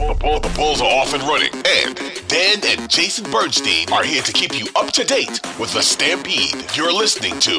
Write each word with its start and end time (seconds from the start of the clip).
The, 0.00 0.14
Bull, 0.14 0.40
the 0.40 0.48
Bulls 0.56 0.80
are 0.80 0.88
off 0.88 1.12
and 1.12 1.22
running, 1.24 1.52
and 1.54 1.94
Dan 2.26 2.56
and 2.64 2.88
Jason 2.88 3.30
Bernstein 3.30 3.92
are 3.92 4.02
here 4.02 4.22
to 4.22 4.32
keep 4.32 4.58
you 4.58 4.66
up 4.74 4.90
to 4.92 5.04
date 5.04 5.40
with 5.58 5.74
the 5.74 5.82
Stampede. 5.82 6.74
You're 6.74 6.90
listening 6.90 7.38
to 7.40 7.58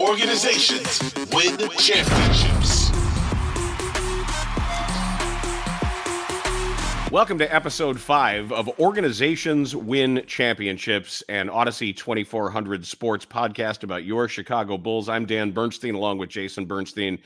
Organizations 0.00 1.12
Win 1.32 1.58
Championships. 1.76 2.92
Welcome 7.10 7.38
to 7.38 7.52
episode 7.52 7.98
five 7.98 8.52
of 8.52 8.68
Organizations 8.78 9.74
Win 9.74 10.22
Championships 10.28 11.24
and 11.28 11.50
Audacy 11.50 11.94
2400 11.96 12.86
Sports 12.86 13.26
podcast 13.26 13.82
about 13.82 14.04
your 14.04 14.28
Chicago 14.28 14.78
Bulls. 14.78 15.08
I'm 15.08 15.26
Dan 15.26 15.50
Bernstein 15.50 15.96
along 15.96 16.18
with 16.18 16.30
Jason 16.30 16.66
Bernstein. 16.66 17.18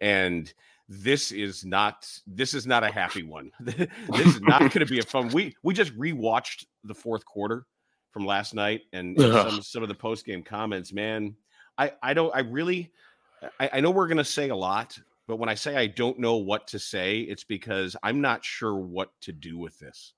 And 0.00 0.52
this 0.88 1.32
is 1.32 1.64
not 1.64 2.08
this 2.26 2.54
is 2.54 2.66
not 2.66 2.82
a 2.82 2.90
happy 2.90 3.22
one. 3.22 3.50
this 3.60 3.88
is 4.10 4.40
not 4.40 4.60
going 4.60 4.80
to 4.80 4.86
be 4.86 4.98
a 4.98 5.02
fun. 5.06 5.28
We 5.28 5.54
we 5.62 5.74
just 5.74 5.96
rewatched 5.98 6.64
the 6.84 6.94
fourth 6.94 7.24
quarter 7.24 7.66
from 8.10 8.24
last 8.24 8.54
night 8.54 8.82
and, 8.92 9.18
and 9.18 9.32
some 9.32 9.62
some 9.62 9.82
of 9.82 9.88
the 9.88 9.94
post 9.94 10.24
game 10.24 10.42
comments. 10.42 10.92
Man, 10.92 11.36
I 11.76 11.92
I 12.02 12.14
don't 12.14 12.34
I 12.34 12.40
really 12.40 12.90
I, 13.60 13.70
I 13.74 13.80
know 13.80 13.90
we're 13.90 14.08
going 14.08 14.18
to 14.18 14.24
say 14.24 14.48
a 14.48 14.56
lot, 14.56 14.98
but 15.26 15.36
when 15.36 15.48
I 15.48 15.54
say 15.54 15.76
I 15.76 15.86
don't 15.86 16.18
know 16.18 16.36
what 16.36 16.66
to 16.68 16.78
say, 16.78 17.20
it's 17.20 17.44
because 17.44 17.94
I'm 18.02 18.20
not 18.20 18.44
sure 18.44 18.76
what 18.76 19.10
to 19.22 19.32
do 19.32 19.58
with 19.58 19.78
this. 19.78 20.14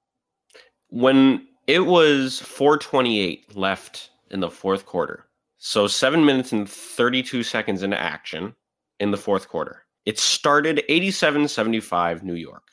When 0.88 1.48
it 1.66 1.80
was 1.80 2.40
428 2.40 3.56
left 3.56 4.10
in 4.30 4.40
the 4.40 4.50
fourth 4.50 4.86
quarter, 4.86 5.26
so 5.58 5.86
seven 5.86 6.24
minutes 6.24 6.52
and 6.52 6.68
32 6.68 7.42
seconds 7.42 7.82
into 7.82 8.00
action 8.00 8.54
in 8.98 9.10
the 9.10 9.16
fourth 9.16 9.48
quarter. 9.48 9.84
It 10.06 10.18
started 10.18 10.82
87 10.88 11.48
75 11.48 12.24
New 12.24 12.34
York. 12.34 12.64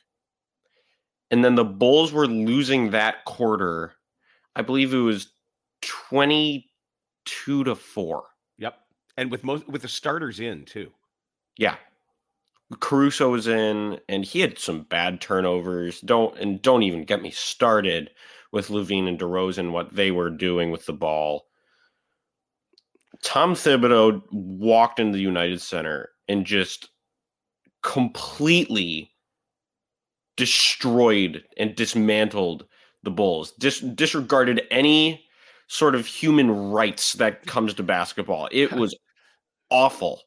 And 1.29 1.43
then 1.43 1.55
the 1.55 1.65
Bulls 1.65 2.13
were 2.13 2.27
losing 2.27 2.91
that 2.91 3.25
quarter. 3.25 3.93
I 4.55 4.61
believe 4.61 4.93
it 4.93 4.99
was 4.99 5.33
22 5.81 7.63
to 7.63 7.75
4. 7.75 8.23
Yep. 8.57 8.75
And 9.17 9.31
with 9.31 9.43
most 9.43 9.67
with 9.67 9.81
the 9.81 9.87
starters 9.87 10.39
in 10.39 10.65
too. 10.65 10.91
Yeah. 11.57 11.75
Caruso 12.79 13.31
was 13.31 13.47
in 13.47 13.99
and 14.09 14.25
he 14.25 14.39
had 14.39 14.57
some 14.59 14.83
bad 14.83 15.21
turnovers. 15.21 16.01
Don't 16.01 16.37
and 16.39 16.61
don't 16.61 16.83
even 16.83 17.03
get 17.03 17.21
me 17.21 17.31
started 17.31 18.09
with 18.51 18.69
LaVine 18.69 19.07
and 19.07 19.19
DeRozan 19.19 19.71
what 19.71 19.93
they 19.93 20.11
were 20.11 20.29
doing 20.29 20.71
with 20.71 20.85
the 20.85 20.93
ball. 20.93 21.47
Tom 23.23 23.53
Thibodeau 23.53 24.21
walked 24.31 24.99
into 24.99 25.17
the 25.17 25.23
United 25.23 25.61
Center 25.61 26.09
and 26.27 26.45
just 26.45 26.89
completely 27.83 29.11
destroyed 30.35 31.43
and 31.57 31.75
dismantled 31.75 32.65
the 33.03 33.11
Bulls, 33.11 33.53
Dis- 33.53 33.79
disregarded 33.79 34.61
any 34.71 35.25
sort 35.67 35.95
of 35.95 36.05
human 36.05 36.71
rights 36.71 37.13
that 37.13 37.45
comes 37.45 37.73
to 37.75 37.83
basketball. 37.83 38.47
It 38.51 38.71
was 38.71 38.95
awful. 39.69 40.21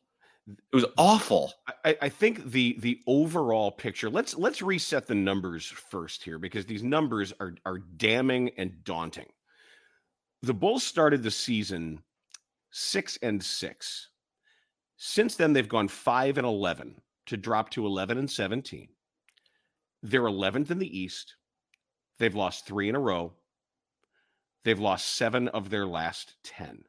It 0.48 0.74
was 0.74 0.86
awful. 0.98 1.52
I, 1.84 1.96
I 2.02 2.08
think 2.08 2.50
the 2.50 2.76
the 2.80 3.00
overall 3.06 3.70
picture. 3.70 4.10
Let's 4.10 4.36
let's 4.36 4.62
reset 4.62 5.06
the 5.06 5.14
numbers 5.14 5.66
first 5.66 6.24
here 6.24 6.38
because 6.38 6.66
these 6.66 6.82
numbers 6.82 7.32
are 7.40 7.54
are 7.64 7.78
damning 7.96 8.50
and 8.56 8.82
daunting. 8.84 9.28
The 10.42 10.54
Bulls 10.54 10.82
started 10.82 11.22
the 11.22 11.30
season 11.30 12.02
six 12.70 13.18
and 13.22 13.42
six. 13.42 14.08
Since 14.96 15.36
then, 15.36 15.52
they've 15.52 15.68
gone 15.68 15.88
five 15.88 16.36
and 16.36 16.46
eleven 16.46 17.00
to 17.30 17.36
drop 17.36 17.70
to 17.70 17.86
11 17.86 18.18
and 18.18 18.30
17. 18.30 18.88
They're 20.02 20.22
11th 20.22 20.72
in 20.72 20.78
the 20.80 20.98
East. 20.98 21.36
They've 22.18 22.34
lost 22.34 22.66
three 22.66 22.88
in 22.88 22.96
a 22.96 23.00
row. 23.00 23.34
They've 24.64 24.78
lost 24.78 25.14
seven 25.14 25.46
of 25.48 25.70
their 25.70 25.86
last 25.86 26.34
10. 26.42 26.82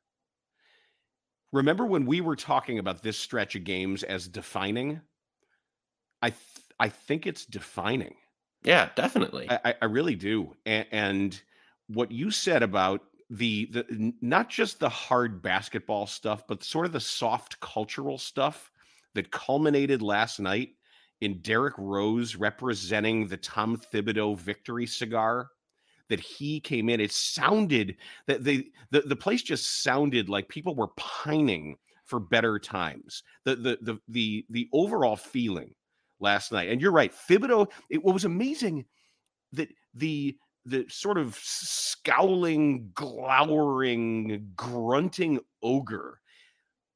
Remember 1.53 1.85
when 1.85 2.07
we 2.07 2.21
were 2.21 2.35
talking 2.35 2.79
about 2.79 3.03
this 3.03 3.17
stretch 3.17 3.55
of 3.55 3.63
games 3.63 4.01
as 4.01 4.27
defining? 4.27 5.01
I 6.23 6.29
th- 6.31 6.39
I 6.79 6.89
think 6.89 7.27
it's 7.27 7.45
defining. 7.45 8.15
Yeah, 8.63 8.89
definitely. 8.95 9.47
I, 9.49 9.75
I 9.79 9.85
really 9.85 10.15
do. 10.15 10.55
And, 10.65 10.87
and 10.91 11.41
what 11.87 12.11
you 12.11 12.31
said 12.31 12.63
about 12.63 13.01
the 13.29 13.65
the 13.67 14.13
not 14.21 14.49
just 14.49 14.79
the 14.79 14.89
hard 14.89 15.43
basketball 15.43 16.07
stuff, 16.07 16.47
but 16.47 16.63
sort 16.63 16.87
of 16.87 16.93
the 16.93 16.99
soft 16.99 17.59
cultural 17.59 18.17
stuff 18.17 18.70
that 19.13 19.31
culminated 19.31 20.01
last 20.01 20.39
night 20.39 20.69
in 21.21 21.41
Derrick 21.41 21.75
Rose 21.77 22.35
representing 22.35 23.27
the 23.27 23.37
Tom 23.37 23.77
Thibodeau 23.77 24.37
victory 24.37 24.85
cigar 24.87 25.49
that 26.09 26.19
he 26.19 26.59
came 26.59 26.89
in. 26.89 26.99
It 26.99 27.11
sounded 27.11 27.95
that 28.27 28.43
they 28.43 28.65
the, 28.91 29.01
the 29.01 29.15
place 29.15 29.41
just 29.41 29.83
sounded 29.83 30.29
like 30.29 30.49
people 30.49 30.75
were 30.75 30.89
pining 30.97 31.77
for 32.05 32.19
better 32.19 32.59
times. 32.59 33.23
The 33.45 33.55
the 33.55 33.77
the 33.81 33.97
the, 34.07 34.45
the 34.49 34.69
overall 34.73 35.15
feeling 35.15 35.73
last 36.19 36.51
night. 36.51 36.69
And 36.69 36.81
you're 36.81 36.91
right 36.91 37.13
Thibodeau 37.13 37.67
it 37.89 38.03
what 38.03 38.13
was 38.13 38.25
amazing 38.25 38.85
that 39.53 39.69
the 39.93 40.37
the 40.65 40.85
sort 40.89 41.17
of 41.17 41.39
scowling 41.41 42.91
glowering 42.93 44.51
grunting 44.55 45.39
ogre 45.63 46.20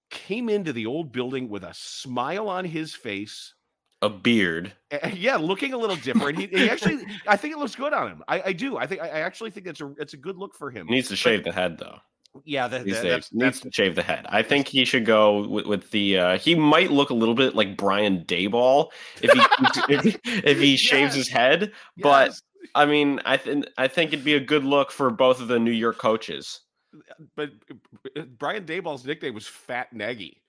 came 0.09 0.49
into 0.49 0.73
the 0.73 0.85
old 0.85 1.11
building 1.11 1.49
with 1.49 1.63
a 1.63 1.73
smile 1.73 2.47
on 2.49 2.65
his 2.65 2.93
face, 2.93 3.53
a 4.01 4.09
beard. 4.09 4.73
Yeah, 5.13 5.37
looking 5.37 5.73
a 5.73 5.77
little 5.77 5.95
different. 5.95 6.37
He, 6.37 6.47
he 6.47 6.69
actually, 6.69 7.05
I 7.27 7.37
think 7.37 7.53
it 7.53 7.57
looks 7.57 7.75
good 7.75 7.93
on 7.93 8.07
him. 8.07 8.23
I, 8.27 8.41
I 8.47 8.53
do. 8.53 8.77
I 8.77 8.87
think 8.87 9.01
I 9.01 9.07
actually 9.21 9.51
think 9.51 9.67
it's 9.67 9.81
a 9.81 9.93
it's 9.97 10.13
a 10.13 10.17
good 10.17 10.37
look 10.37 10.55
for 10.55 10.69
him. 10.69 10.87
He 10.87 10.95
needs 10.95 11.09
to 11.09 11.15
shave 11.15 11.43
but, 11.43 11.51
the 11.51 11.59
head 11.61 11.77
though. 11.77 11.97
Yeah, 12.43 12.67
that, 12.67 12.83
these 12.83 12.95
that- 12.95 13.03
that's, 13.07 13.33
Needs 13.33 13.43
that's 13.43 13.59
to 13.61 13.71
shave 13.71 13.95
the 13.95 14.03
head. 14.03 14.25
I 14.27 14.41
think 14.43 14.67
he 14.67 14.83
should 14.83 15.05
go 15.05 15.47
with, 15.47 15.65
with 15.65 15.91
the. 15.91 16.17
Uh, 16.19 16.37
he 16.37 16.53
might 16.53 16.91
look 16.91 17.09
a 17.09 17.13
little 17.13 17.35
bit 17.35 17.55
like 17.55 17.77
Brian 17.77 18.25
Daboll 18.25 18.89
if 19.21 19.31
he 19.31 19.41
if, 19.93 20.19
if 20.25 20.59
he 20.59 20.75
shaves 20.75 21.15
his 21.15 21.29
Yes. 21.29 21.35
head. 21.37 21.71
But 21.97 22.31
yes. 22.31 22.41
I 22.73 22.85
mean, 22.85 23.21
I 23.25 23.37
think 23.37 23.67
I 23.77 23.87
think 23.87 24.11
it'd 24.11 24.25
be 24.25 24.33
a 24.33 24.39
good 24.39 24.65
look 24.65 24.91
for 24.91 25.09
both 25.09 25.39
of 25.39 25.47
the 25.47 25.59
New 25.59 25.71
York 25.71 25.97
coaches. 25.97 26.59
But 27.35 27.51
uh, 28.17 28.21
Brian 28.37 28.65
Daboll's 28.65 29.05
nickname 29.05 29.33
was 29.33 29.47
Fat 29.47 29.93
Nagy. 29.93 30.41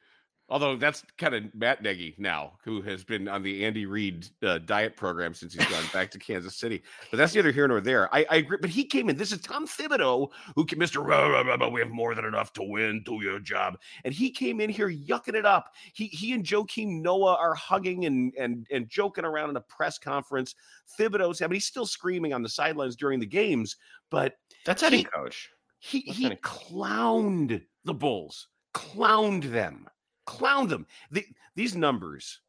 Although 0.49 0.77
that's 0.77 1.03
kind 1.19 1.35
of 1.35 1.53
Matt 1.57 1.83
Nagy 1.83 2.15
now, 2.19 2.53
who 2.65 2.81
has 2.83 3.03
been 3.03 3.27
on 3.27 3.43
the 3.43 3.65
Andy 3.65 3.85
Reid 3.85 4.29
uh, 4.45 4.59
diet 4.59 4.95
program 4.95 5.35
since 5.35 5.53
he's 5.55 5.67
gone 5.67 5.83
back 5.93 6.09
to 6.13 6.21
Kansas 6.21 6.55
City. 6.55 6.85
But 7.11 7.17
that's 7.17 7.35
neither 7.35 7.51
here 7.51 7.67
nor 7.67 7.81
there. 7.81 8.15
I, 8.15 8.25
I 8.31 8.37
agree. 8.37 8.59
But 8.61 8.71
he 8.71 8.85
came 8.85 9.11
in. 9.11 9.17
This 9.17 9.33
is 9.33 9.41
Tom 9.41 9.67
Thibodeau, 9.67 10.31
who 10.55 10.65
can, 10.65 10.79
Mr. 10.79 11.05
Rah, 11.05 11.27
rah, 11.27 11.41
rah, 11.41 11.57
rah, 11.57 11.69
we 11.69 11.81
have 11.81 11.91
more 11.91 12.15
than 12.15 12.25
enough 12.25 12.53
to 12.53 12.63
win. 12.63 13.03
Do 13.05 13.21
your 13.25 13.41
job. 13.41 13.77
And 14.05 14.15
he 14.15 14.31
came 14.31 14.61
in 14.61 14.71
here 14.71 14.89
yucking 14.89 15.35
it 15.35 15.47
up. 15.47 15.73
He 15.95 16.07
he 16.07 16.33
and 16.33 16.45
Joakim 16.45 17.03
Noah 17.03 17.35
are 17.35 17.55
hugging 17.57 18.07
and 18.07 18.33
and 18.39 18.69
and 18.71 18.89
joking 18.89 19.25
around 19.25 19.51
in 19.51 19.57
a 19.57 19.63
press 19.63 19.99
conference. 19.99 20.55
Thibodeau's, 20.97 21.43
I 21.43 21.47
mean, 21.47 21.55
he's 21.55 21.67
still 21.67 21.87
screaming 21.87 22.33
on 22.33 22.45
the 22.45 22.49
sidelines 22.49 22.95
during 22.95 23.19
the 23.19 23.27
games, 23.27 23.75
but 24.13 24.35
That's 24.65 24.85
any 24.85 24.99
He- 24.99 25.05
coach. 25.05 25.51
He 25.87 26.01
he 26.01 26.29
clowned 26.37 27.63
the 27.85 27.95
Bulls, 27.95 28.49
clowned 28.75 29.53
them, 29.53 29.89
clowned 30.27 30.69
them. 30.69 30.87
The, 31.13 31.25
these 31.55 31.77
numbers 31.77 32.41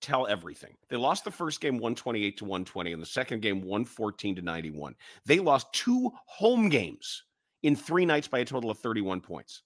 tell 0.00 0.26
everything. 0.26 0.74
They 0.88 0.96
lost 0.96 1.24
the 1.24 1.30
first 1.30 1.60
game 1.60 1.74
128 1.74 2.38
to 2.38 2.44
120 2.44 2.92
and 2.92 3.00
the 3.00 3.06
second 3.06 3.42
game 3.42 3.60
114 3.60 4.36
to 4.36 4.42
91. 4.42 4.96
They 5.24 5.38
lost 5.38 5.72
two 5.72 6.10
home 6.26 6.68
games 6.68 7.22
in 7.62 7.76
3 7.76 8.06
nights 8.06 8.26
by 8.26 8.40
a 8.40 8.44
total 8.44 8.70
of 8.70 8.78
31 8.78 9.20
points. 9.20 9.62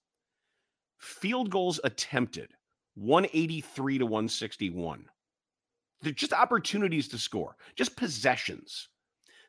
Field 0.99 1.49
goals 1.49 1.79
attempted 1.83 2.51
183 2.95 3.97
to 3.97 4.05
161. 4.05 5.05
They're 6.01 6.11
just 6.11 6.33
opportunities 6.33 7.07
to 7.07 7.17
score, 7.17 7.55
just 7.75 7.95
possessions. 7.95 8.89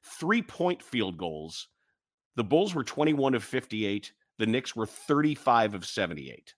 Three-point 0.02 0.82
field 0.82 1.18
goals 1.18 1.68
the 2.36 2.44
Bulls 2.44 2.74
were 2.74 2.84
21 2.84 3.34
of 3.34 3.42
58. 3.42 4.12
The 4.38 4.46
Knicks 4.46 4.76
were 4.76 4.86
35 4.86 5.74
of 5.74 5.86
78. 5.86 6.54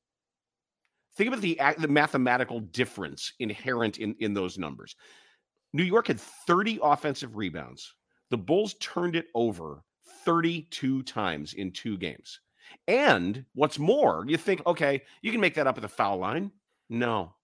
Think 1.17 1.29
about 1.29 1.41
the, 1.41 1.61
the 1.79 1.89
mathematical 1.89 2.61
difference 2.61 3.33
inherent 3.39 3.99
in, 3.99 4.15
in 4.21 4.35
those 4.35 4.59
numbers. 4.59 4.97
New 5.73 5.85
York 5.85 6.09
had 6.09 6.21
30 6.21 6.81
offensive 6.83 7.37
rebounds. 7.37 7.95
The 8.31 8.39
Bulls 8.39 8.75
turned 8.81 9.17
it 9.17 9.27
over 9.35 9.83
32 10.25 11.03
times 11.05 11.55
in 11.55 11.73
two 11.73 11.97
games. 11.97 12.41
And 12.87 13.45
what's 13.55 13.79
more, 13.79 14.25
you 14.29 14.37
think, 14.37 14.65
okay, 14.67 15.03
you 15.23 15.33
can 15.33 15.41
make 15.41 15.55
that 15.55 15.67
up 15.67 15.77
at 15.77 15.83
the 15.83 15.89
foul 15.89 16.19
line. 16.19 16.53
No. 16.89 17.35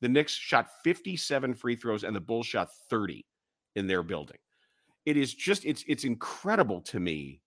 The 0.00 0.08
Knicks 0.08 0.32
shot 0.32 0.68
57 0.82 1.54
free 1.54 1.76
throws 1.76 2.04
and 2.04 2.14
the 2.14 2.20
Bulls 2.20 2.46
shot 2.46 2.70
30 2.90 3.24
in 3.76 3.86
their 3.86 4.02
building. 4.02 4.38
It 5.06 5.16
is 5.16 5.34
just 5.34 5.64
it's 5.64 5.84
it's 5.88 6.04
incredible 6.04 6.80
to 6.82 7.00
me 7.00 7.40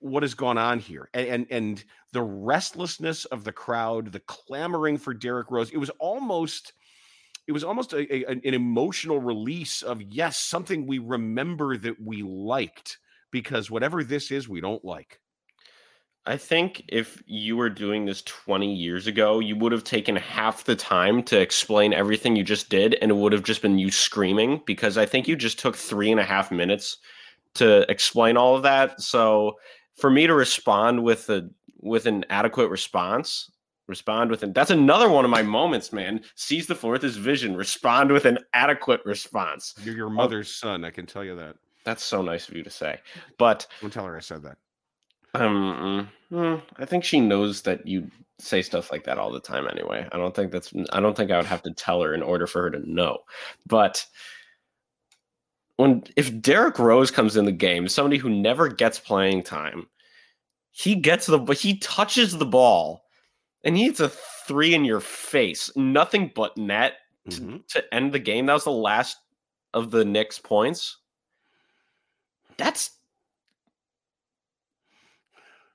what 0.00 0.22
has 0.22 0.34
gone 0.34 0.58
on 0.58 0.78
here 0.78 1.08
and, 1.14 1.28
and 1.28 1.46
and 1.50 1.84
the 2.12 2.22
restlessness 2.22 3.24
of 3.26 3.44
the 3.44 3.52
crowd 3.52 4.12
the 4.12 4.20
clamoring 4.20 4.98
for 4.98 5.14
Derrick 5.14 5.50
Rose 5.50 5.70
it 5.70 5.76
was 5.78 5.90
almost 5.98 6.72
it 7.46 7.52
was 7.52 7.64
almost 7.64 7.92
a, 7.92 8.12
a- 8.12 8.24
an 8.26 8.54
emotional 8.54 9.20
release 9.20 9.82
of 9.82 10.02
yes 10.02 10.38
something 10.38 10.86
we 10.86 10.98
remember 10.98 11.76
that 11.76 12.00
we 12.00 12.22
liked 12.22 12.98
because 13.30 13.70
whatever 13.70 14.02
this 14.02 14.30
is 14.30 14.48
we 14.48 14.60
don't 14.60 14.84
like 14.84 15.20
I 16.26 16.36
think 16.36 16.84
if 16.88 17.22
you 17.26 17.56
were 17.56 17.70
doing 17.70 18.04
this 18.04 18.22
20 18.22 18.72
years 18.74 19.06
ago, 19.06 19.40
you 19.40 19.56
would 19.56 19.72
have 19.72 19.84
taken 19.84 20.16
half 20.16 20.64
the 20.64 20.76
time 20.76 21.22
to 21.24 21.40
explain 21.40 21.94
everything 21.94 22.36
you 22.36 22.44
just 22.44 22.68
did, 22.68 22.94
and 23.00 23.10
it 23.10 23.14
would 23.14 23.32
have 23.32 23.42
just 23.42 23.62
been 23.62 23.78
you 23.78 23.90
screaming 23.90 24.60
because 24.66 24.98
I 24.98 25.06
think 25.06 25.26
you 25.26 25.34
just 25.34 25.58
took 25.58 25.76
three 25.76 26.10
and 26.10 26.20
a 26.20 26.24
half 26.24 26.50
minutes 26.50 26.98
to 27.54 27.90
explain 27.90 28.36
all 28.36 28.54
of 28.54 28.62
that. 28.62 29.00
So 29.00 29.56
for 29.96 30.10
me 30.10 30.26
to 30.26 30.34
respond 30.34 31.02
with 31.02 31.28
a 31.30 31.48
with 31.82 32.06
an 32.06 32.24
adequate 32.30 32.68
response, 32.68 33.50
respond 33.86 34.30
with 34.30 34.42
an 34.42 34.52
that's 34.52 34.70
another 34.70 35.08
one 35.08 35.24
of 35.24 35.30
my 35.30 35.42
moments, 35.58 35.92
man. 35.92 36.20
Seize 36.34 36.66
the 36.66 36.74
floor 36.74 36.92
with 36.94 37.02
his 37.02 37.16
vision, 37.16 37.56
respond 37.56 38.10
with 38.12 38.24
an 38.24 38.38
adequate 38.54 39.00
response. 39.04 39.74
you're 39.82 39.96
your 39.96 40.10
mother's 40.10 40.54
son 40.54 40.84
I 40.84 40.90
can 40.90 41.06
tell 41.06 41.24
you 41.24 41.36
that 41.36 41.56
That's 41.84 42.04
so 42.04 42.22
nice 42.22 42.48
of 42.48 42.56
you 42.56 42.62
to 42.62 42.70
say. 42.70 42.98
But 43.38 43.66
don't 43.80 43.92
tell 43.92 44.04
her 44.06 44.16
I 44.16 44.20
said 44.20 44.42
that 44.42 44.58
Um, 45.34 46.08
mm, 46.32 46.62
I 46.76 46.84
think 46.84 47.04
she 47.04 47.20
knows 47.20 47.62
that 47.62 47.86
you 47.86 48.10
say 48.38 48.62
stuff 48.62 48.90
like 48.90 49.04
that 49.04 49.18
all 49.18 49.30
the 49.30 49.40
time 49.40 49.68
anyway. 49.70 50.08
I 50.12 50.16
don't 50.16 50.34
think 50.34 50.50
that's 50.50 50.72
I 50.92 51.00
don't 51.00 51.16
think 51.16 51.30
I 51.30 51.36
would 51.36 51.46
have 51.46 51.62
to 51.62 51.72
tell 51.72 52.02
her 52.02 52.14
in 52.14 52.22
order 52.22 52.46
for 52.46 52.62
her 52.62 52.70
to 52.70 52.90
know. 52.90 53.18
But 53.66 54.04
when 55.80 56.04
if 56.16 56.40
Derrick 56.40 56.78
Rose 56.78 57.10
comes 57.10 57.36
in 57.36 57.44
the 57.44 57.52
game, 57.52 57.88
somebody 57.88 58.18
who 58.18 58.28
never 58.30 58.68
gets 58.68 58.98
playing 58.98 59.42
time, 59.42 59.86
he 60.70 60.94
gets 60.94 61.26
the 61.26 61.38
but 61.38 61.56
he 61.58 61.78
touches 61.78 62.36
the 62.36 62.46
ball 62.46 63.04
and 63.64 63.76
he 63.76 63.84
hits 63.84 64.00
a 64.00 64.08
three 64.46 64.74
in 64.74 64.84
your 64.84 65.00
face. 65.00 65.70
Nothing 65.76 66.30
but 66.34 66.56
net 66.56 66.94
to, 67.30 67.40
Mhm. 67.40 67.66
to 67.68 67.94
end 67.94 68.12
the 68.12 68.18
game. 68.18 68.46
That 68.46 68.54
was 68.54 68.64
the 68.64 68.70
last 68.72 69.16
of 69.74 69.90
the 69.90 70.04
Knicks 70.04 70.38
points. 70.38 70.98
That's 72.56 72.90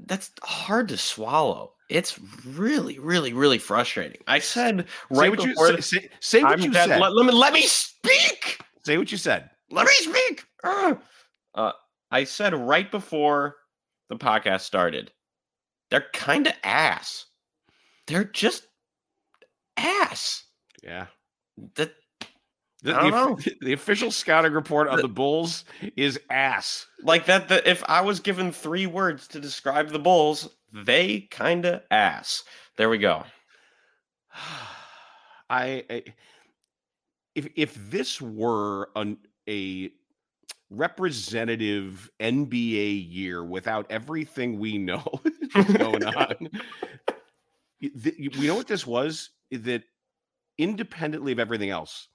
that's 0.01 0.31
hard 0.44 0.90
to 0.90 0.98
swallow. 0.98 1.74
It's 1.90 2.19
really, 2.46 3.00
really, 3.00 3.34
really 3.34 3.58
frustrating. 3.58 4.22
I 4.28 4.40
said 4.40 4.81
say 4.81 4.86
right 5.10 5.30
what 5.30 5.44
you 5.44 5.56
say, 5.56 5.80
say, 5.81 6.10
say 6.19 6.44
what 6.44 6.54
I'm 6.54 6.62
you 6.62 6.72
dead- 6.72 6.90
said 6.90 7.00
Let, 7.00 7.13
let 7.13 7.25
me 7.25 7.31
let 7.31 7.54
me 7.54 7.62
speak. 7.63 8.60
say 8.86 8.98
what 8.98 9.12
you 9.12 9.18
said 9.18 9.50
Let 9.71 9.85
me 9.88 9.94
speak. 9.94 10.45
Uh, 10.63 11.71
I 12.12 12.23
said 12.23 12.53
right 12.53 12.89
before 12.89 13.56
the 14.09 14.15
podcast 14.15 14.62
started, 14.62 15.12
they're 15.89 16.06
kind 16.13 16.47
of 16.47 16.53
ass. 16.63 17.25
They're 18.07 18.23
just 18.23 18.67
ass. 19.77 20.44
yeah 20.83 21.07
the, 21.73 21.91
I 22.85 23.09
the, 23.09 23.15
offi- 23.15 23.57
the 23.62 23.73
official 23.73 24.12
scouting 24.12 24.53
report 24.53 24.88
of 24.88 24.97
The- 24.97 25.03
the 25.03 25.07
Bulls 25.07 25.65
is 25.95 26.19
ass 26.29 26.85
like 27.03 27.25
that. 27.25 27.47
The, 27.50 27.67
if 27.69 27.83
I 27.88 28.01
was 28.01 28.19
given 28.19 28.51
three 28.51 28.85
words 28.85 29.27
to 29.29 29.39
describe 29.39 29.89
the 29.89 30.00
Bulls, 30.00 30.50
they 30.71 31.21
kind 31.31 31.65
of 31.65 31.81
ass. 31.89 32.44
There 32.77 32.89
we 32.89 32.97
go. 33.00 33.23
I, 35.50 35.83
I 35.89 36.03
if 37.35 37.47
if 37.56 37.73
this 37.91 38.21
were 38.21 38.89
an, 38.95 39.17
a 39.50 39.92
representative 40.70 42.10
NBA 42.20 43.12
year 43.12 43.44
without 43.44 43.86
everything 43.92 44.60
we 44.60 44.78
know 44.78 45.04
going 45.78 46.04
on, 46.16 46.36
y- 47.82 47.90
th- 48.04 48.16
y- 48.20 48.30
we 48.40 48.48
know 48.48 48.56
what 48.56 48.68
this 48.68 48.86
was. 48.88 49.30
That 49.52 49.84
independently 50.58 51.32
of 51.32 51.40
everything 51.40 51.70
else, 51.70 52.08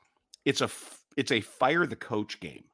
it's 0.44 0.60
a 0.60 0.70
it's 1.16 1.32
a 1.32 1.40
fire 1.40 1.86
the 1.86 1.96
coach 1.96 2.40
game. 2.40 2.64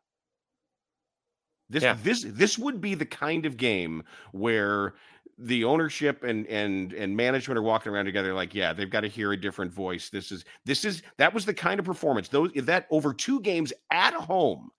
This 1.68 1.82
Yeah. 1.82 1.96
this 2.02 2.24
this 2.26 2.58
would 2.58 2.80
be 2.80 2.94
the 2.94 3.06
kind 3.06 3.44
of 3.46 3.56
game 3.56 4.02
where 4.32 4.94
the 5.38 5.64
ownership 5.64 6.24
and 6.24 6.46
and 6.46 6.92
and 6.94 7.14
management 7.16 7.58
are 7.58 7.62
walking 7.62 7.92
around 7.92 8.06
together 8.06 8.32
like 8.32 8.54
yeah 8.54 8.72
they've 8.72 8.88
got 8.90 9.00
to 9.02 9.08
hear 9.08 9.32
a 9.32 9.36
different 9.40 9.72
voice. 9.72 10.08
This 10.08 10.32
is 10.32 10.44
this 10.64 10.84
is 10.84 11.02
that 11.18 11.34
was 11.34 11.44
the 11.44 11.52
kind 11.54 11.78
of 11.78 11.84
performance. 11.86 12.28
Those 12.28 12.50
that 12.54 12.86
over 12.90 13.12
two 13.12 13.40
games 13.40 13.72
at 13.90 14.14
home 14.14 14.70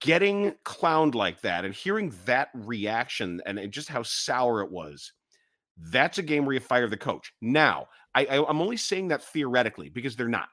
getting 0.00 0.54
clowned 0.64 1.14
like 1.14 1.40
that 1.40 1.64
and 1.64 1.72
hearing 1.74 2.12
that 2.26 2.48
reaction 2.54 3.40
and 3.46 3.58
and 3.58 3.72
just 3.72 3.88
how 3.88 4.02
sour 4.02 4.60
it 4.62 4.70
was 4.70 5.12
that's 5.90 6.18
a 6.18 6.22
game 6.22 6.44
where 6.44 6.52
you 6.54 6.60
fire 6.60 6.86
the 6.88 6.96
coach. 6.96 7.32
Now 7.40 7.88
i, 8.14 8.24
I 8.26 8.44
i'm 8.46 8.60
only 8.60 8.76
saying 8.76 9.08
that 9.08 9.22
theoretically 9.24 9.88
because 9.88 10.16
they're 10.16 10.28
not. 10.28 10.48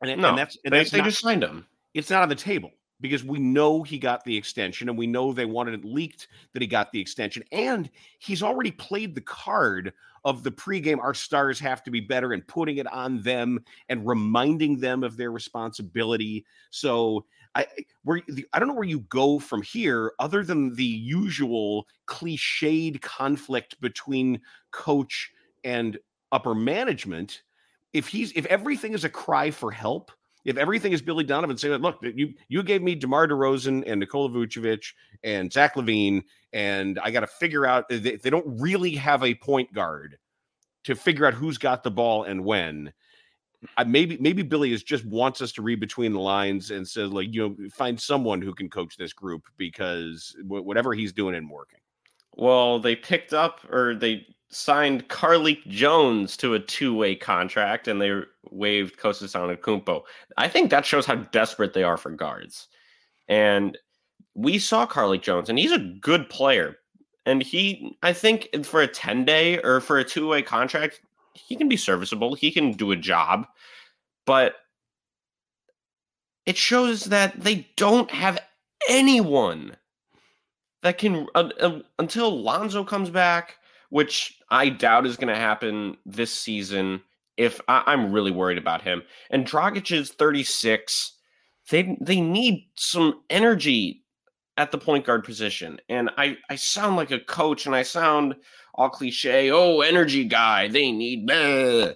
And, 0.00 0.20
No, 0.22 0.28
and 0.30 0.38
that's 0.38 0.56
and 0.64 0.72
They, 0.72 0.78
that's 0.78 0.90
they 0.92 0.98
not- 0.98 1.04
just 1.06 1.20
signed 1.20 1.42
him. 1.42 1.66
it's 1.94 2.10
not 2.10 2.22
on 2.22 2.28
the 2.28 2.36
table 2.36 2.70
because 3.00 3.24
we 3.24 3.38
know 3.38 3.82
he 3.82 3.98
got 3.98 4.24
the 4.24 4.36
extension 4.36 4.88
and 4.88 4.98
we 4.98 5.06
know 5.06 5.32
they 5.32 5.44
wanted 5.44 5.74
it 5.74 5.84
leaked 5.84 6.28
that 6.52 6.62
he 6.62 6.68
got 6.68 6.90
the 6.92 7.00
extension. 7.00 7.42
And 7.52 7.90
he's 8.18 8.42
already 8.42 8.70
played 8.70 9.14
the 9.14 9.20
card 9.20 9.92
of 10.24 10.42
the 10.42 10.50
pregame 10.50 10.98
our 10.98 11.14
stars 11.14 11.60
have 11.60 11.82
to 11.84 11.90
be 11.90 12.00
better 12.00 12.32
and 12.32 12.46
putting 12.46 12.78
it 12.78 12.92
on 12.92 13.22
them 13.22 13.60
and 13.88 14.06
reminding 14.06 14.80
them 14.80 15.04
of 15.04 15.16
their 15.16 15.30
responsibility. 15.30 16.44
So 16.70 17.24
i 17.54 17.66
where 18.04 18.20
the, 18.28 18.46
i 18.52 18.58
don't 18.58 18.68
know 18.68 18.74
where 18.74 18.84
you 18.84 19.00
go 19.00 19.38
from 19.38 19.62
here 19.62 20.12
other 20.18 20.44
than 20.44 20.74
the 20.74 20.84
usual 20.84 21.86
cliched 22.06 23.00
conflict 23.00 23.80
between 23.80 24.40
coach 24.70 25.30
and 25.64 25.98
upper 26.32 26.54
management. 26.54 27.42
If 27.92 28.08
he's 28.08 28.32
if 28.32 28.44
everything 28.46 28.92
is 28.92 29.04
a 29.04 29.08
cry 29.08 29.50
for 29.50 29.70
help 29.70 30.10
if 30.48 30.56
everything 30.56 30.92
is 30.92 31.02
Billy 31.02 31.24
Donovan 31.24 31.58
saying, 31.58 31.82
look, 31.82 31.98
you 32.02 32.32
you 32.48 32.62
gave 32.62 32.82
me 32.82 32.94
DeMar 32.94 33.28
DeRozan 33.28 33.84
and 33.86 34.00
Nikola 34.00 34.30
Vucevic 34.30 34.94
and 35.22 35.52
Zach 35.52 35.74
LaVine, 35.74 36.22
and 36.54 36.98
I 37.00 37.10
got 37.10 37.20
to 37.20 37.26
figure 37.26 37.66
out 37.66 37.86
they, 37.90 37.98
they 37.98 38.30
don't 38.30 38.58
really 38.58 38.92
have 38.92 39.22
a 39.22 39.34
point 39.34 39.74
guard 39.74 40.16
to 40.84 40.94
figure 40.94 41.26
out 41.26 41.34
who's 41.34 41.58
got 41.58 41.82
the 41.82 41.90
ball 41.90 42.24
and 42.24 42.46
when. 42.46 42.94
I, 43.76 43.84
maybe 43.84 44.16
maybe 44.20 44.42
Billy 44.42 44.72
is 44.72 44.82
just 44.82 45.04
wants 45.04 45.42
us 45.42 45.52
to 45.52 45.62
read 45.62 45.80
between 45.80 46.14
the 46.14 46.20
lines 46.20 46.70
and 46.70 46.88
says 46.88 47.12
like 47.12 47.34
you 47.34 47.48
know 47.48 47.68
find 47.70 48.00
someone 48.00 48.40
who 48.40 48.54
can 48.54 48.70
coach 48.70 48.96
this 48.96 49.12
group 49.12 49.42
because 49.58 50.34
whatever 50.44 50.94
he's 50.94 51.12
doing 51.12 51.34
isn't 51.34 51.50
working. 51.50 51.80
Well, 52.36 52.78
they 52.78 52.96
picked 52.96 53.34
up 53.34 53.60
or 53.70 53.96
they 53.96 54.26
signed 54.50 55.08
Carlik 55.08 55.66
Jones 55.66 56.36
to 56.38 56.54
a 56.54 56.60
two-way 56.60 57.14
contract 57.14 57.88
and 57.88 58.00
they 58.00 58.22
waived 58.50 58.98
Kostas 58.98 59.34
Kumpo. 59.60 60.02
I 60.36 60.48
think 60.48 60.70
that 60.70 60.86
shows 60.86 61.06
how 61.06 61.16
desperate 61.16 61.74
they 61.74 61.82
are 61.82 61.96
for 61.96 62.10
guards. 62.10 62.68
And 63.28 63.76
we 64.34 64.58
saw 64.58 64.86
Carlik 64.86 65.22
Jones 65.22 65.48
and 65.48 65.58
he's 65.58 65.72
a 65.72 65.78
good 65.78 66.28
player. 66.30 66.76
And 67.26 67.42
he 67.42 67.96
I 68.02 68.12
think 68.12 68.48
for 68.64 68.80
a 68.80 68.88
10-day 68.88 69.60
or 69.62 69.80
for 69.80 69.98
a 69.98 70.04
two-way 70.04 70.42
contract, 70.42 71.00
he 71.34 71.56
can 71.56 71.68
be 71.68 71.76
serviceable. 71.76 72.34
He 72.34 72.50
can 72.50 72.72
do 72.72 72.90
a 72.90 72.96
job. 72.96 73.46
But 74.24 74.54
it 76.46 76.56
shows 76.56 77.04
that 77.04 77.38
they 77.38 77.68
don't 77.76 78.10
have 78.10 78.38
anyone 78.88 79.76
that 80.82 80.96
can 80.96 81.26
uh, 81.34 81.50
uh, 81.60 81.80
until 81.98 82.42
Lonzo 82.42 82.84
comes 82.84 83.10
back 83.10 83.56
which 83.90 84.37
I 84.50 84.68
doubt 84.68 85.06
is 85.06 85.16
going 85.16 85.32
to 85.32 85.40
happen 85.40 85.96
this 86.06 86.32
season. 86.32 87.02
If 87.36 87.60
I, 87.68 87.92
am 87.92 88.12
really 88.12 88.30
worried 88.32 88.58
about 88.58 88.82
him, 88.82 89.02
and 89.30 89.46
Dragic 89.46 89.96
is 89.96 90.10
36, 90.10 91.12
they 91.70 91.96
they 92.00 92.20
need 92.20 92.68
some 92.76 93.22
energy 93.30 94.02
at 94.56 94.72
the 94.72 94.78
point 94.78 95.04
guard 95.04 95.22
position. 95.24 95.80
And 95.88 96.10
I 96.18 96.36
I 96.50 96.56
sound 96.56 96.96
like 96.96 97.12
a 97.12 97.20
coach, 97.20 97.66
and 97.66 97.76
I 97.76 97.82
sound 97.82 98.34
all 98.74 98.90
cliche. 98.90 99.50
Oh, 99.50 99.80
energy 99.80 100.24
guy. 100.24 100.68
They 100.68 100.90
need. 100.90 101.28
Bleh. 101.28 101.94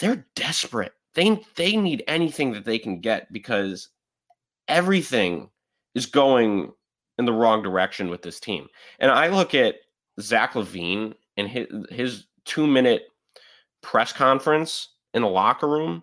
They're 0.00 0.26
desperate. 0.34 0.92
They 1.14 1.40
they 1.56 1.76
need 1.76 2.04
anything 2.06 2.52
that 2.52 2.64
they 2.64 2.78
can 2.78 3.00
get 3.00 3.32
because 3.32 3.88
everything 4.68 5.50
is 5.94 6.06
going 6.06 6.72
in 7.18 7.24
the 7.24 7.32
wrong 7.32 7.62
direction 7.62 8.08
with 8.08 8.22
this 8.22 8.40
team. 8.40 8.66
And 8.98 9.10
I 9.10 9.28
look 9.28 9.54
at 9.54 9.76
Zach 10.20 10.54
LaVine 10.54 11.14
and 11.36 11.48
his 11.48 11.66
his 11.90 12.26
two 12.44 12.66
minute 12.66 13.02
press 13.82 14.12
conference 14.12 14.88
in 15.12 15.22
the 15.22 15.28
locker 15.28 15.68
room. 15.68 16.02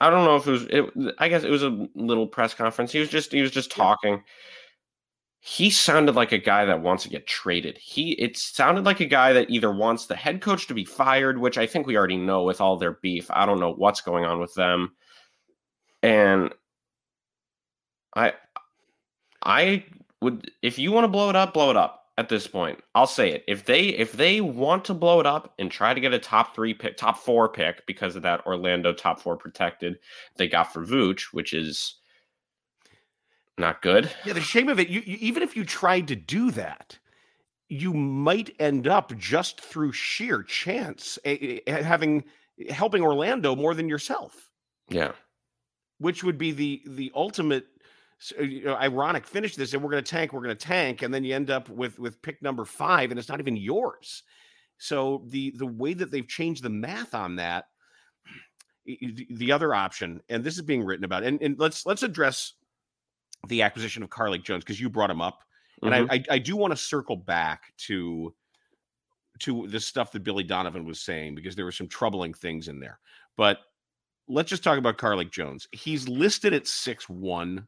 I 0.00 0.10
don't 0.10 0.24
know 0.24 0.36
if 0.36 0.46
it 0.46 0.50
was. 0.50 0.62
It, 0.64 1.14
I 1.18 1.28
guess 1.28 1.44
it 1.44 1.50
was 1.50 1.62
a 1.62 1.86
little 1.94 2.26
press 2.26 2.54
conference. 2.54 2.92
He 2.92 2.98
was 2.98 3.08
just 3.08 3.32
he 3.32 3.42
was 3.42 3.50
just 3.50 3.70
talking. 3.70 4.22
He 5.44 5.70
sounded 5.70 6.14
like 6.14 6.32
a 6.32 6.38
guy 6.38 6.64
that 6.64 6.82
wants 6.82 7.02
to 7.02 7.08
get 7.08 7.26
traded. 7.26 7.76
He 7.78 8.12
it 8.12 8.36
sounded 8.36 8.84
like 8.84 9.00
a 9.00 9.06
guy 9.06 9.32
that 9.32 9.50
either 9.50 9.72
wants 9.72 10.06
the 10.06 10.16
head 10.16 10.40
coach 10.40 10.66
to 10.68 10.74
be 10.74 10.84
fired, 10.84 11.38
which 11.38 11.58
I 11.58 11.66
think 11.66 11.86
we 11.86 11.96
already 11.96 12.16
know 12.16 12.44
with 12.44 12.60
all 12.60 12.76
their 12.76 12.98
beef. 13.02 13.30
I 13.30 13.46
don't 13.46 13.60
know 13.60 13.72
what's 13.72 14.00
going 14.00 14.24
on 14.24 14.40
with 14.40 14.54
them, 14.54 14.92
and 16.02 16.52
I 18.16 18.34
I 19.44 19.84
would 20.20 20.50
if 20.62 20.78
you 20.78 20.92
want 20.92 21.04
to 21.04 21.08
blow 21.08 21.28
it 21.28 21.36
up, 21.36 21.54
blow 21.54 21.70
it 21.70 21.76
up 21.76 22.01
at 22.18 22.28
this 22.28 22.46
point. 22.46 22.80
I'll 22.94 23.06
say 23.06 23.32
it. 23.32 23.44
If 23.48 23.64
they 23.64 23.88
if 23.88 24.12
they 24.12 24.40
want 24.40 24.84
to 24.86 24.94
blow 24.94 25.20
it 25.20 25.26
up 25.26 25.54
and 25.58 25.70
try 25.70 25.94
to 25.94 26.00
get 26.00 26.12
a 26.12 26.18
top 26.18 26.54
three 26.54 26.74
pick, 26.74 26.96
top 26.96 27.18
four 27.18 27.48
pick 27.48 27.86
because 27.86 28.16
of 28.16 28.22
that 28.22 28.44
Orlando 28.46 28.92
top 28.92 29.20
four 29.20 29.36
protected 29.36 29.98
they 30.36 30.48
got 30.48 30.72
for 30.72 30.84
Vooch, 30.84 31.32
which 31.32 31.52
is 31.52 31.96
not 33.58 33.82
good. 33.82 34.10
Yeah, 34.24 34.32
the 34.32 34.40
shame 34.40 34.68
of 34.68 34.78
it. 34.78 34.88
You, 34.88 35.02
you, 35.04 35.16
even 35.20 35.42
if 35.42 35.56
you 35.56 35.64
tried 35.64 36.08
to 36.08 36.16
do 36.16 36.50
that, 36.52 36.98
you 37.68 37.94
might 37.94 38.54
end 38.58 38.86
up 38.86 39.16
just 39.16 39.60
through 39.60 39.92
sheer 39.92 40.42
chance 40.42 41.18
eh, 41.24 41.36
eh, 41.40 41.58
eh, 41.66 41.82
having 41.82 42.24
helping 42.68 43.02
Orlando 43.02 43.56
more 43.56 43.74
than 43.74 43.88
yourself. 43.88 44.50
Yeah, 44.88 45.12
which 45.98 46.22
would 46.22 46.36
be 46.36 46.52
the 46.52 46.82
the 46.86 47.10
ultimate 47.14 47.66
ironic 48.40 49.26
finish 49.26 49.56
this 49.56 49.74
and 49.74 49.82
we're 49.82 49.90
going 49.90 50.02
to 50.02 50.10
tank 50.10 50.32
we're 50.32 50.42
going 50.42 50.56
to 50.56 50.66
tank 50.66 51.02
and 51.02 51.12
then 51.12 51.24
you 51.24 51.34
end 51.34 51.50
up 51.50 51.68
with 51.68 51.98
with 51.98 52.20
pick 52.22 52.40
number 52.42 52.64
five 52.64 53.10
and 53.10 53.18
it's 53.18 53.28
not 53.28 53.40
even 53.40 53.56
yours. 53.56 54.22
So 54.78 55.24
the 55.28 55.52
the 55.56 55.66
way 55.66 55.94
that 55.94 56.10
they've 56.10 56.26
changed 56.26 56.62
the 56.62 56.70
math 56.70 57.14
on 57.14 57.36
that 57.36 57.66
the 58.84 59.52
other 59.52 59.74
option 59.74 60.20
and 60.28 60.42
this 60.42 60.56
is 60.56 60.62
being 60.62 60.84
written 60.84 61.04
about 61.04 61.22
and, 61.22 61.40
and 61.40 61.58
let's 61.58 61.86
let's 61.86 62.02
address 62.02 62.54
the 63.48 63.62
acquisition 63.62 64.02
of 64.02 64.10
Carlik 64.10 64.44
Jones 64.44 64.64
because 64.64 64.80
you 64.80 64.88
brought 64.88 65.10
him 65.10 65.20
up 65.20 65.40
and 65.82 65.92
mm-hmm. 65.92 66.10
I, 66.10 66.16
I, 66.16 66.34
I 66.34 66.38
do 66.38 66.56
want 66.56 66.72
to 66.72 66.76
circle 66.76 67.16
back 67.16 67.72
to 67.86 68.34
to 69.40 69.66
the 69.66 69.80
stuff 69.80 70.12
that 70.12 70.22
Billy 70.22 70.44
Donovan 70.44 70.84
was 70.84 71.00
saying 71.00 71.34
because 71.34 71.56
there 71.56 71.64
were 71.64 71.72
some 71.72 71.88
troubling 71.88 72.32
things 72.32 72.68
in 72.68 72.78
there. 72.78 73.00
But 73.36 73.58
let's 74.28 74.50
just 74.50 74.62
talk 74.62 74.78
about 74.78 74.98
Carlik 74.98 75.32
Jones. 75.32 75.66
He's 75.72 76.08
listed 76.08 76.52
at 76.54 76.66
six 76.66 77.08
one 77.08 77.66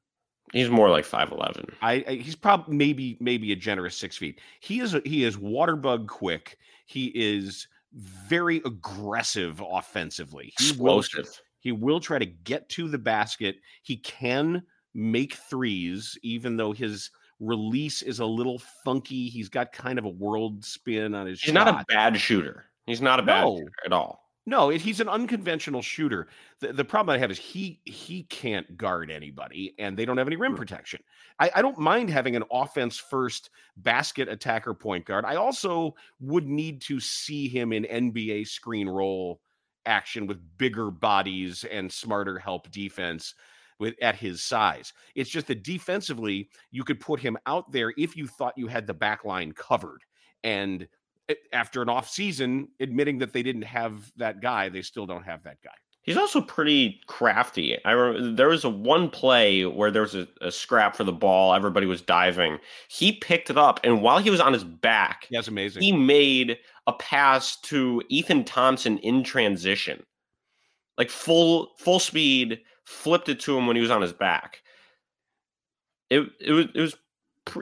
He's 0.53 0.71
more 0.71 0.91
like 0.91 1.05
five 1.05 1.33
eleven. 1.33 1.67
I, 1.83 2.05
I, 2.07 2.13
he's 2.15 2.37
probably 2.37 2.77
maybe 2.77 3.17
maybe 3.21 3.53
a 3.53 3.57
generous 3.57 3.97
six 3.97 4.17
feet. 4.17 4.41
He 4.61 4.81
is 4.81 4.95
a, 4.95 5.03
he 5.05 5.25
is 5.25 5.37
water 5.37 5.75
bug 5.75 6.09
quick. 6.09 6.59
He 6.87 7.07
is 7.15 7.67
very 7.93 8.59
aggressive 8.65 9.63
offensively. 9.69 10.53
He 10.59 10.71
Explosive. 10.71 11.25
Will, 11.25 11.33
he 11.61 11.73
will 11.73 12.01
try 12.01 12.19
to 12.19 12.27
get 12.27 12.69
to 12.71 12.89
the 12.89 12.99
basket. 12.99 13.57
He 13.83 13.97
can 13.97 14.63
make 14.95 15.35
threes, 15.35 16.19
even 16.23 16.57
though 16.57 16.73
his 16.73 17.11
release 17.41 18.03
is 18.03 18.21
a 18.21 18.27
little 18.27 18.61
funky. 18.85 19.29
He's 19.29 19.49
got 19.49 19.73
kind 19.73 19.99
of 19.99 20.05
a 20.05 20.11
world 20.11 20.65
spin 20.65 21.15
on 21.15 21.27
his. 21.27 21.41
He's 21.41 21.53
shot. 21.53 21.65
not 21.65 21.81
a 21.81 21.85
bad 21.89 22.19
shooter. 22.19 22.67
He's 22.87 23.01
not 23.01 23.19
a 23.19 23.23
bad 23.23 23.45
no. 23.45 23.57
shooter 23.57 23.73
at 23.87 23.93
all. 23.93 24.24
No, 24.47 24.69
it, 24.69 24.83
he's 24.83 25.01
an 25.01 25.09
unconventional 25.09 25.81
shooter. 25.81 26.29
The, 26.61 26.73
the 26.73 26.85
problem 26.85 27.15
I 27.15 27.19
have 27.19 27.31
is 27.31 27.39
he 27.39 27.81
he 27.85 28.25
can't 28.25 28.77
guard 28.77 29.11
anybody, 29.11 29.75
and 29.79 29.97
they 29.97 30.05
don't 30.05 30.19
have 30.19 30.27
any 30.27 30.37
rim 30.37 30.55
protection. 30.55 31.01
I, 31.39 31.51
I 31.55 31.63
don't 31.63 31.79
mind 31.79 32.11
having 32.11 32.37
an 32.37 32.45
offense 32.53 32.99
first 32.99 33.51
basket 33.79 34.29
attacker 34.29 34.75
point 34.75 35.07
guard. 35.07 35.25
I 35.25 35.37
also 35.37 35.95
would 36.21 36.47
need 36.47 36.83
to 36.83 37.01
see 37.01 37.49
him 37.49 37.73
in 37.73 37.85
NBA 37.85 38.47
screen 38.47 38.87
roll 38.89 39.41
action 39.87 40.27
with 40.27 40.41
bigger 40.59 40.91
bodies 40.91 41.65
and 41.65 41.91
smarter 41.91 42.39
help 42.39 42.71
defense 42.71 43.35
with 43.79 43.95
at 44.03 44.15
his 44.15 44.43
size. 44.43 44.93
It's 45.15 45.31
just 45.31 45.47
that 45.47 45.65
defensively, 45.65 46.51
you 46.71 46.85
could 46.85 47.01
put 47.01 47.19
him 47.21 47.39
out 47.47 47.73
there 47.73 47.95
if 47.97 48.15
you 48.15 48.27
thought 48.27 48.59
you 48.59 48.67
had 48.67 48.87
the 48.87 48.95
back 48.95 49.25
line 49.25 49.53
covered. 49.53 50.03
And 50.43 50.87
after 51.53 51.83
an 51.83 51.89
off 51.89 52.09
season 52.09 52.69
admitting 52.81 53.19
that 53.19 53.33
they 53.33 53.43
didn't 53.43 53.63
have 53.63 54.13
that 54.17 54.41
guy, 54.41 54.69
they 54.69 54.83
still 54.83 55.07
don't 55.07 55.25
have 55.25 55.43
that 55.45 55.59
guy. 55.63 55.71
He's 56.05 56.19
also 56.19 56.43
pretty 56.43 57.01
crafty. 57.07 57.83
I 57.83 57.93
remember 57.93 58.33
there 58.33 58.49
was 58.49 58.65
a 58.65 58.69
one 58.69 59.09
play 59.09 59.65
where 59.65 59.91
there 59.91 60.03
was 60.03 60.15
a, 60.15 60.29
a, 60.43 60.53
scrap 60.53 60.95
for 60.95 61.05
the 61.05 61.13
ball. 61.13 61.55
Everybody 61.55 61.87
was 61.87 62.03
diving. 62.03 62.59
He 62.89 63.13
picked 63.13 63.49
it 63.49 63.57
up, 63.57 63.81
and 63.83 64.03
while 64.03 64.19
he 64.19 64.29
was 64.29 64.41
on 64.41 64.53
his 64.53 64.65
back, 64.65 65.27
that's 65.31 65.49
amazing. 65.49 65.83
He 65.83 65.93
made 65.93 66.59
a 66.87 66.93
pass 66.93 67.59
to 67.63 68.03
Ethan 68.11 68.45
Thompson 68.45 68.99
in 68.99 69.25
transition, 69.25 70.03
like 70.99 71.09
full 71.09 71.71
full 71.79 71.99
speed. 71.99 72.61
Flipped 72.85 73.31
it 73.31 73.41
to 73.41 73.57
him 73.57 73.67
when 73.67 73.77
he 73.77 73.81
was 73.81 73.91
on 73.91 74.03
his 74.03 74.13
back. 74.13 74.61
It 76.11 76.29
it 76.39 76.53
was 76.53 76.67
it 76.75 76.81
was 76.81 76.97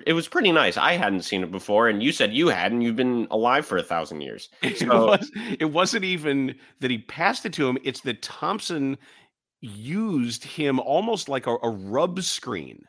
it 0.06 0.12
was 0.12 0.28
pretty 0.28 0.52
nice. 0.52 0.76
I 0.76 0.92
hadn't 0.92 1.22
seen 1.22 1.42
it 1.42 1.50
before, 1.50 1.88
and 1.88 2.02
you 2.02 2.12
said 2.12 2.32
you 2.32 2.48
hadn't. 2.48 2.82
You've 2.82 2.96
been 2.96 3.26
alive 3.30 3.66
for 3.66 3.76
a 3.76 3.82
thousand 3.82 4.20
years. 4.20 4.48
So. 4.76 5.12
it, 5.58 5.70
was, 5.70 5.94
not 5.94 6.04
even 6.04 6.54
that 6.80 6.90
he 6.90 6.98
passed 6.98 7.44
it 7.46 7.52
to 7.54 7.68
him. 7.68 7.78
It's 7.82 8.00
that 8.02 8.22
Thompson 8.22 8.96
used 9.60 10.44
him 10.44 10.80
almost 10.80 11.28
like 11.28 11.46
a, 11.46 11.56
a 11.62 11.68
rub 11.68 12.22
screen 12.22 12.84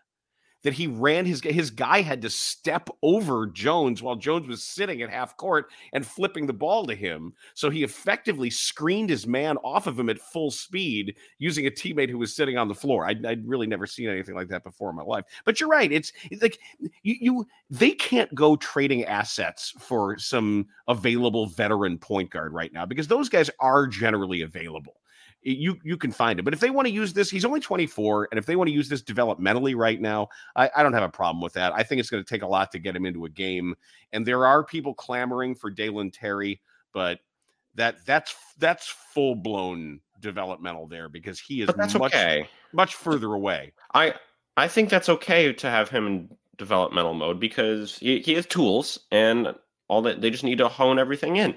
that 0.63 0.74
he 0.74 0.88
ran 0.88 1.25
his 1.25 1.41
his 1.41 1.70
guy 1.70 2.01
had 2.01 2.22
to 2.22 2.29
step 2.29 2.89
over 3.01 3.48
Jones 3.48 4.01
while 4.01 4.15
Jones 4.15 4.48
was 4.48 4.63
sitting 4.63 5.01
at 5.01 5.10
half 5.10 5.38
court 5.38 5.70
and 5.91 6.05
flipping 6.05 6.48
the 6.48 6.53
ball 6.53 6.86
to 6.88 6.96
him. 6.96 7.34
So 7.53 7.70
he 7.70 7.84
effectively 7.84 8.50
screened 8.50 9.10
his 9.10 9.27
man 9.27 9.58
off 9.58 9.88
of 9.88 10.00
him 10.00 10.10
at 10.10 10.20
full 10.20 10.51
speed 10.51 11.15
using 11.38 11.67
a 11.67 11.72
teammate 11.72 12.10
who 12.10 12.17
was 12.17 12.36
sitting 12.36 12.58
on 12.58 12.67
the 12.67 12.75
floor. 12.75 13.05
I'd, 13.05 13.25
I'd 13.25 13.48
really 13.48 13.67
never 13.67 13.86
seen 13.86 14.10
anything 14.10 14.36
like 14.36 14.48
that 14.50 14.63
before 14.63 14.89
in 14.89 14.96
my 14.96 15.03
life. 15.03 15.25
But 15.46 15.60
you're 15.60 15.70
right. 15.70 15.91
It's, 15.91 16.12
it's 16.32 16.41
like 16.41 16.60
you, 16.79 17.15
you 17.20 17.48
they 17.70 17.91
can't 17.91 18.34
go 18.34 18.55
trading 18.55 19.05
assets 19.05 19.74
for 19.79 20.17
some 20.17 20.67
available 20.88 21.48
veteran 21.48 21.98
point 21.98 22.29
guard 22.29 22.53
right 22.53 22.74
now 22.74 22.86
because 22.86 23.08
those 23.08 23.29
guys 23.29 23.50
are 23.60 23.88
generally 23.88 24.41
available 24.41 24.96
you 25.44 25.78
you 25.84 25.98
can 25.98 26.12
find 26.12 26.40
him. 26.40 26.46
But 26.46 26.54
if 26.54 26.60
they 26.60 26.70
want 26.70 26.88
to 26.88 26.94
use 26.94 27.14
this, 27.14 27.30
he's 27.30 27.46
only 27.46 27.60
24, 27.60 28.30
and 28.32 28.38
if 28.38 28.46
they 28.46 28.56
want 28.56 28.68
to 28.68 28.74
use 28.74 28.90
this 28.90 29.02
developmentally 29.02 29.76
right 29.76 30.00
now, 30.00 30.30
I, 30.56 30.70
I 30.76 30.84
don't 30.84 30.94
have 30.94 31.04
a 31.04 31.10
problem 31.10 31.42
with 31.42 31.54
that. 31.54 31.74
I 31.74 31.84
think 31.84 32.00
it's 32.00 32.10
going 32.10 32.24
to 32.24 32.30
take 32.30 32.42
a 32.42 32.48
lot 32.48 32.72
to 32.72 32.80
get 32.80 32.96
him 32.96 33.06
into 33.06 33.26
a 33.26 33.30
game, 33.30 33.76
and 34.12 34.26
there 34.26 34.46
are 34.46 34.64
people 34.64 34.94
clamoring 34.94 35.56
for 35.56 35.70
Dalen 35.70 36.12
Terry, 36.12 36.62
but 36.94 37.20
that 37.76 38.06
that's 38.06 38.36
that's 38.60 38.88
full 38.88 39.36
blown 39.36 40.00
developmental 40.20 40.88
there 40.88 41.10
because 41.10 41.40
he 41.40 41.62
is 41.62 41.68
But 41.68 41.78
that's 41.78 41.94
much 41.96 42.14
okay. 42.14 42.48
much 42.72 42.96
further 42.96 43.34
away. 43.34 43.74
I 43.94 44.16
I 44.58 44.68
think 44.68 44.90
that's 44.90 45.10
okay 45.10 45.52
to 45.54 45.70
have 45.70 45.90
him 45.90 46.08
in 46.08 46.38
developmental 46.58 47.14
mode 47.14 47.40
because 47.40 47.98
he, 47.98 48.20
he 48.20 48.34
has 48.34 48.46
tools 48.46 49.00
and 49.12 49.56
all 49.88 50.02
that 50.04 50.22
they 50.22 50.30
just 50.30 50.44
need 50.44 50.60
to 50.60 50.68
hone 50.68 51.00
everything 51.00 51.36
in. 51.36 51.56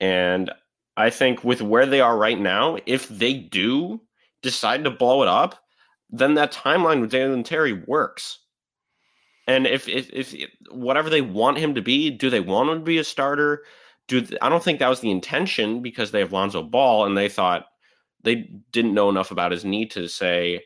And 0.00 0.50
I 0.96 1.10
think 1.10 1.42
with 1.42 1.62
where 1.62 1.86
they 1.86 2.00
are 2.00 2.16
right 2.16 2.38
now, 2.38 2.78
if 2.86 3.08
they 3.08 3.34
do 3.34 4.00
decide 4.42 4.84
to 4.84 4.90
blow 4.90 5.22
it 5.22 5.28
up, 5.28 5.62
then 6.10 6.34
that 6.34 6.52
timeline 6.52 7.00
with 7.00 7.10
Dalen 7.10 7.42
Terry 7.44 7.72
works. 7.72 8.38
And 9.48 9.66
if, 9.66 9.88
if 9.88 10.10
if 10.12 10.34
whatever 10.70 11.10
they 11.10 11.22
want 11.22 11.58
him 11.58 11.74
to 11.74 11.82
be, 11.82 12.10
do 12.10 12.30
they 12.30 12.40
want 12.40 12.70
him 12.70 12.78
to 12.78 12.84
be 12.84 12.98
a 12.98 13.04
starter? 13.04 13.64
Do 14.06 14.24
I 14.40 14.48
don't 14.48 14.62
think 14.62 14.78
that 14.78 14.88
was 14.88 15.00
the 15.00 15.10
intention 15.10 15.82
because 15.82 16.10
they 16.10 16.20
have 16.20 16.32
Lonzo 16.32 16.62
Ball 16.62 17.06
and 17.06 17.16
they 17.16 17.28
thought 17.28 17.66
they 18.22 18.48
didn't 18.70 18.94
know 18.94 19.08
enough 19.08 19.30
about 19.30 19.52
his 19.52 19.64
knee 19.64 19.86
to 19.86 20.08
say 20.08 20.62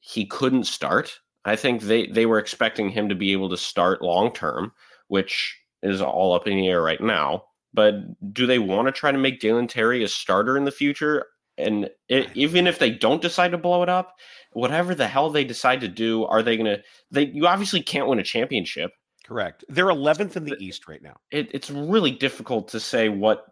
he 0.00 0.26
couldn't 0.26 0.64
start. 0.64 1.20
I 1.44 1.56
think 1.56 1.82
they 1.82 2.06
they 2.06 2.26
were 2.26 2.38
expecting 2.38 2.90
him 2.90 3.08
to 3.08 3.14
be 3.14 3.32
able 3.32 3.50
to 3.50 3.56
start 3.56 4.02
long 4.02 4.32
term, 4.32 4.72
which 5.08 5.56
is 5.82 6.02
all 6.02 6.34
up 6.34 6.46
in 6.46 6.56
the 6.56 6.68
air 6.68 6.82
right 6.82 7.00
now. 7.00 7.44
But 7.72 7.94
do 8.32 8.46
they 8.46 8.58
want 8.58 8.88
to 8.88 8.92
try 8.92 9.12
to 9.12 9.18
make 9.18 9.40
Dalen 9.40 9.68
Terry 9.68 10.02
a 10.02 10.08
starter 10.08 10.56
in 10.56 10.64
the 10.64 10.72
future? 10.72 11.26
And 11.56 11.90
it, 12.08 12.28
even 12.34 12.66
if 12.66 12.78
they 12.78 12.90
don't 12.90 13.22
decide 13.22 13.52
to 13.52 13.58
blow 13.58 13.82
it 13.82 13.88
up, 13.88 14.14
whatever 14.52 14.94
the 14.94 15.06
hell 15.06 15.30
they 15.30 15.44
decide 15.44 15.80
to 15.82 15.88
do, 15.88 16.24
are 16.24 16.42
they 16.42 16.56
going 16.56 16.76
to? 16.76 16.82
They 17.10 17.26
you 17.26 17.46
obviously 17.46 17.82
can't 17.82 18.08
win 18.08 18.18
a 18.18 18.24
championship. 18.24 18.92
Correct. 19.24 19.64
They're 19.68 19.86
11th 19.86 20.36
in 20.36 20.44
the 20.44 20.56
East 20.58 20.88
right 20.88 21.02
now. 21.02 21.16
It, 21.30 21.50
it's 21.54 21.70
really 21.70 22.10
difficult 22.10 22.68
to 22.68 22.80
say 22.80 23.08
what 23.08 23.46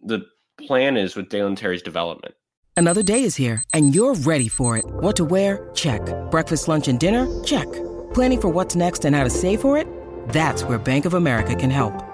the 0.00 0.20
plan 0.58 0.96
is 0.96 1.16
with 1.16 1.28
Dalen 1.28 1.56
Terry's 1.56 1.82
development. 1.82 2.34
Another 2.76 3.02
day 3.02 3.22
is 3.22 3.36
here, 3.36 3.62
and 3.72 3.94
you're 3.94 4.14
ready 4.14 4.48
for 4.48 4.76
it. 4.76 4.84
What 4.86 5.16
to 5.16 5.24
wear? 5.24 5.70
Check. 5.74 6.02
Breakfast, 6.30 6.68
lunch, 6.68 6.88
and 6.88 6.98
dinner? 6.98 7.42
Check. 7.44 7.70
Planning 8.14 8.40
for 8.40 8.48
what's 8.48 8.76
next 8.76 9.04
and 9.04 9.14
how 9.14 9.24
to 9.24 9.30
save 9.30 9.60
for 9.60 9.76
it? 9.76 9.86
That's 10.28 10.64
where 10.64 10.78
Bank 10.78 11.04
of 11.04 11.14
America 11.14 11.54
can 11.54 11.70
help. 11.70 12.13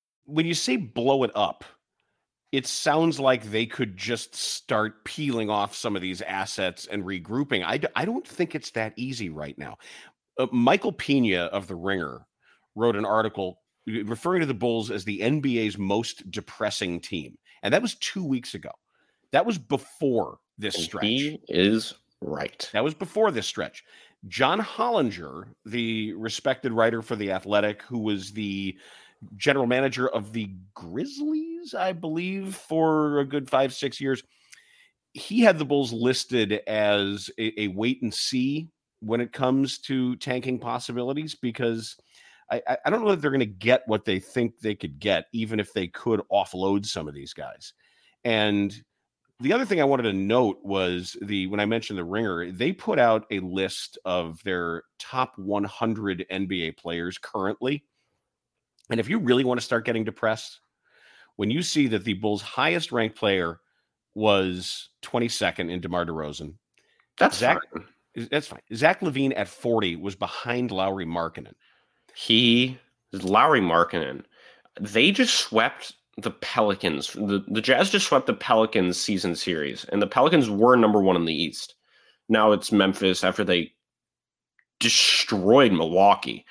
when 0.31 0.45
you 0.45 0.53
say 0.53 0.77
blow 0.77 1.23
it 1.23 1.31
up, 1.35 1.63
it 2.51 2.67
sounds 2.67 3.19
like 3.19 3.43
they 3.43 3.65
could 3.65 3.95
just 3.95 4.35
start 4.35 5.05
peeling 5.05 5.49
off 5.49 5.75
some 5.75 5.95
of 5.95 6.01
these 6.01 6.21
assets 6.21 6.87
and 6.91 7.03
regrouping. 7.03 7.63
I, 7.63 7.79
I 7.95 8.05
don't 8.05 8.27
think 8.27 8.55
it's 8.55 8.71
that 8.71 8.93
easy 8.97 9.29
right 9.29 9.57
now. 9.57 9.77
Uh, 10.37 10.47
Michael 10.51 10.91
Pina 10.91 11.43
of 11.45 11.67
The 11.67 11.75
Ringer 11.75 12.25
wrote 12.75 12.95
an 12.95 13.05
article 13.05 13.59
referring 13.87 14.41
to 14.41 14.45
the 14.45 14.53
Bulls 14.53 14.91
as 14.91 15.05
the 15.05 15.19
NBA's 15.19 15.77
most 15.77 16.29
depressing 16.29 16.99
team. 16.99 17.37
And 17.63 17.73
that 17.73 17.81
was 17.81 17.95
two 17.95 18.25
weeks 18.25 18.53
ago. 18.53 18.71
That 19.31 19.45
was 19.45 19.57
before 19.57 20.39
this 20.57 20.75
stretch. 20.75 21.05
He 21.05 21.39
is 21.47 21.93
right. 22.21 22.69
That 22.73 22.83
was 22.83 22.93
before 22.93 23.31
this 23.31 23.47
stretch. 23.47 23.83
John 24.27 24.59
Hollinger, 24.59 25.47
the 25.65 26.13
respected 26.13 26.73
writer 26.73 27.01
for 27.01 27.15
The 27.15 27.31
Athletic, 27.31 27.81
who 27.83 27.99
was 27.99 28.31
the 28.33 28.77
general 29.37 29.67
manager 29.67 30.07
of 30.09 30.33
the 30.33 30.51
Grizzlies, 30.73 31.73
I 31.73 31.93
believe, 31.93 32.55
for 32.55 33.19
a 33.19 33.25
good 33.25 33.49
five, 33.49 33.73
six 33.73 34.01
years. 34.01 34.23
He 35.13 35.41
had 35.41 35.59
the 35.59 35.65
Bulls 35.65 35.91
listed 35.91 36.61
as 36.67 37.29
a, 37.37 37.63
a 37.63 37.67
wait 37.69 38.01
and 38.01 38.13
see 38.13 38.69
when 39.01 39.19
it 39.19 39.33
comes 39.33 39.79
to 39.79 40.15
tanking 40.17 40.59
possibilities 40.59 41.35
because 41.35 41.97
I, 42.51 42.61
I 42.85 42.89
don't 42.89 43.03
know 43.03 43.11
that 43.11 43.21
they're 43.21 43.31
going 43.31 43.39
to 43.39 43.45
get 43.45 43.83
what 43.87 44.05
they 44.05 44.19
think 44.19 44.59
they 44.59 44.75
could 44.75 44.99
get, 44.99 45.25
even 45.31 45.59
if 45.59 45.73
they 45.73 45.87
could 45.87 46.21
offload 46.31 46.85
some 46.85 47.07
of 47.07 47.13
these 47.13 47.33
guys. 47.33 47.73
And 48.23 48.75
the 49.39 49.53
other 49.53 49.65
thing 49.65 49.81
I 49.81 49.85
wanted 49.85 50.03
to 50.03 50.13
note 50.13 50.59
was 50.63 51.17
the 51.21 51.47
when 51.47 51.59
I 51.59 51.65
mentioned 51.65 51.97
the 51.97 52.03
ringer, 52.03 52.51
they 52.51 52.71
put 52.71 52.99
out 52.99 53.25
a 53.31 53.39
list 53.39 53.97
of 54.05 54.41
their 54.43 54.83
top 54.99 55.37
100 55.37 56.25
NBA 56.31 56.77
players 56.77 57.17
currently 57.17 57.83
and 58.89 58.99
if 58.99 59.09
you 59.09 59.19
really 59.19 59.43
want 59.43 59.59
to 59.59 59.65
start 59.65 59.85
getting 59.85 60.03
depressed, 60.03 60.59
when 61.35 61.49
you 61.49 61.61
see 61.61 61.87
that 61.87 62.03
the 62.03 62.13
Bulls' 62.13 62.41
highest 62.41 62.91
ranked 62.91 63.17
player 63.17 63.59
was 64.15 64.89
22nd 65.03 65.71
in 65.71 65.79
DeMar 65.79 66.05
DeRozan, 66.05 66.53
that's 67.17 67.37
Zach, 67.37 67.59
fine. 67.73 68.27
That's 68.29 68.47
fine. 68.47 68.61
Zach 68.73 69.01
LaVine 69.01 69.33
at 69.35 69.47
40 69.47 69.95
was 69.97 70.15
behind 70.15 70.71
Lauri 70.71 71.05
Markkanen. 71.05 71.53
He, 72.15 72.77
Lauri 73.13 73.61
Markkanen, 73.61 74.23
they 74.79 75.11
just 75.11 75.35
swept 75.35 75.93
the 76.17 76.31
Pelicans. 76.31 77.13
The, 77.13 77.43
the 77.47 77.61
Jazz 77.61 77.89
just 77.89 78.07
swept 78.07 78.27
the 78.27 78.33
Pelicans 78.33 78.99
season 78.99 79.35
series, 79.35 79.85
and 79.85 80.01
the 80.01 80.07
Pelicans 80.07 80.49
were 80.49 80.75
number 80.75 81.01
one 81.01 81.15
in 81.15 81.25
the 81.25 81.33
East. 81.33 81.75
Now 82.27 82.51
it's 82.51 82.71
Memphis 82.71 83.23
after 83.23 83.43
they 83.43 83.73
destroyed 84.79 85.71
Milwaukee 85.71 86.45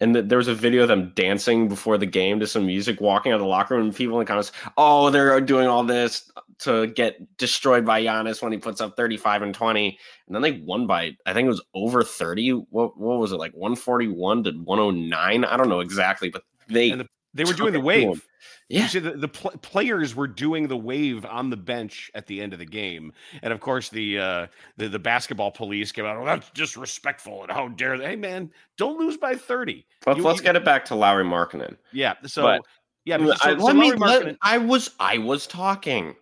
and 0.00 0.14
the, 0.14 0.22
there 0.22 0.38
was 0.38 0.48
a 0.48 0.54
video 0.54 0.82
of 0.82 0.88
them 0.88 1.12
dancing 1.14 1.68
before 1.68 1.96
the 1.96 2.06
game 2.06 2.38
to 2.40 2.46
some 2.46 2.66
music, 2.66 3.00
walking 3.00 3.32
out 3.32 3.36
of 3.36 3.40
the 3.40 3.46
locker 3.46 3.74
room, 3.74 3.86
and 3.86 3.94
people 3.94 4.16
in 4.16 4.24
the 4.24 4.28
comments, 4.28 4.52
oh, 4.76 5.10
they're 5.10 5.40
doing 5.40 5.66
all 5.66 5.84
this 5.84 6.30
to 6.58 6.86
get 6.88 7.36
destroyed 7.38 7.84
by 7.84 8.02
Giannis 8.02 8.42
when 8.42 8.52
he 8.52 8.58
puts 8.58 8.80
up 8.80 8.96
35 8.96 9.42
and 9.42 9.54
20. 9.54 9.98
And 10.26 10.34
then 10.34 10.42
they 10.42 10.52
won 10.52 10.86
by, 10.86 11.16
I 11.24 11.32
think 11.32 11.46
it 11.46 11.50
was 11.50 11.62
over 11.74 12.02
30. 12.02 12.50
What, 12.70 12.98
what 12.98 13.18
was 13.18 13.32
it, 13.32 13.36
like 13.36 13.52
141 13.52 14.44
to 14.44 14.50
109? 14.52 15.44
I 15.44 15.56
don't 15.56 15.68
know 15.68 15.80
exactly, 15.80 16.28
but 16.28 16.42
they. 16.68 16.90
The, 16.90 17.08
they 17.36 17.44
were 17.44 17.52
doing 17.52 17.72
the 17.72 17.80
wave. 17.80 18.26
Yeah. 18.68 18.88
The, 18.88 19.12
the 19.12 19.28
pl- 19.28 19.52
players 19.62 20.14
were 20.14 20.26
doing 20.26 20.66
the 20.66 20.76
wave 20.76 21.24
on 21.24 21.50
the 21.50 21.56
bench 21.56 22.10
at 22.14 22.26
the 22.26 22.40
end 22.40 22.52
of 22.52 22.58
the 22.58 22.66
game, 22.66 23.12
and 23.42 23.52
of 23.52 23.60
course, 23.60 23.88
the 23.88 24.18
uh, 24.18 24.46
the, 24.76 24.88
the 24.88 24.98
basketball 24.98 25.52
police 25.52 25.92
came 25.92 26.04
out. 26.04 26.16
Oh, 26.16 26.24
that's 26.24 26.50
disrespectful, 26.50 27.42
and 27.42 27.52
how 27.52 27.68
dare 27.68 27.96
they? 27.96 28.06
Hey, 28.06 28.16
man, 28.16 28.50
don't 28.76 28.98
lose 28.98 29.16
by 29.16 29.36
thirty. 29.36 29.86
Let's, 30.06 30.18
you, 30.18 30.24
let's 30.24 30.38
you, 30.40 30.44
get 30.44 30.56
it 30.56 30.64
back 30.64 30.84
to 30.86 30.94
Lauri 30.94 31.24
Markkanen. 31.24 31.76
Yeah. 31.92 32.14
So 32.26 32.42
but, 32.42 32.62
yeah, 33.04 33.18
so, 33.18 33.32
I, 33.42 33.56
so 33.56 33.64
let 33.64 33.76
me. 33.76 33.92
Let, 33.92 34.36
I 34.42 34.58
was 34.58 34.90
I 34.98 35.18
was 35.18 35.46
talking. 35.46 36.16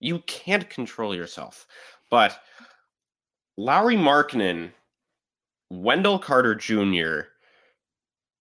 You 0.00 0.18
can't 0.26 0.68
control 0.68 1.14
yourself, 1.14 1.66
but 2.10 2.40
Lauri 3.56 3.96
Markkanen, 3.96 4.72
Wendell 5.70 6.18
Carter 6.18 6.54
Jr. 6.54 7.28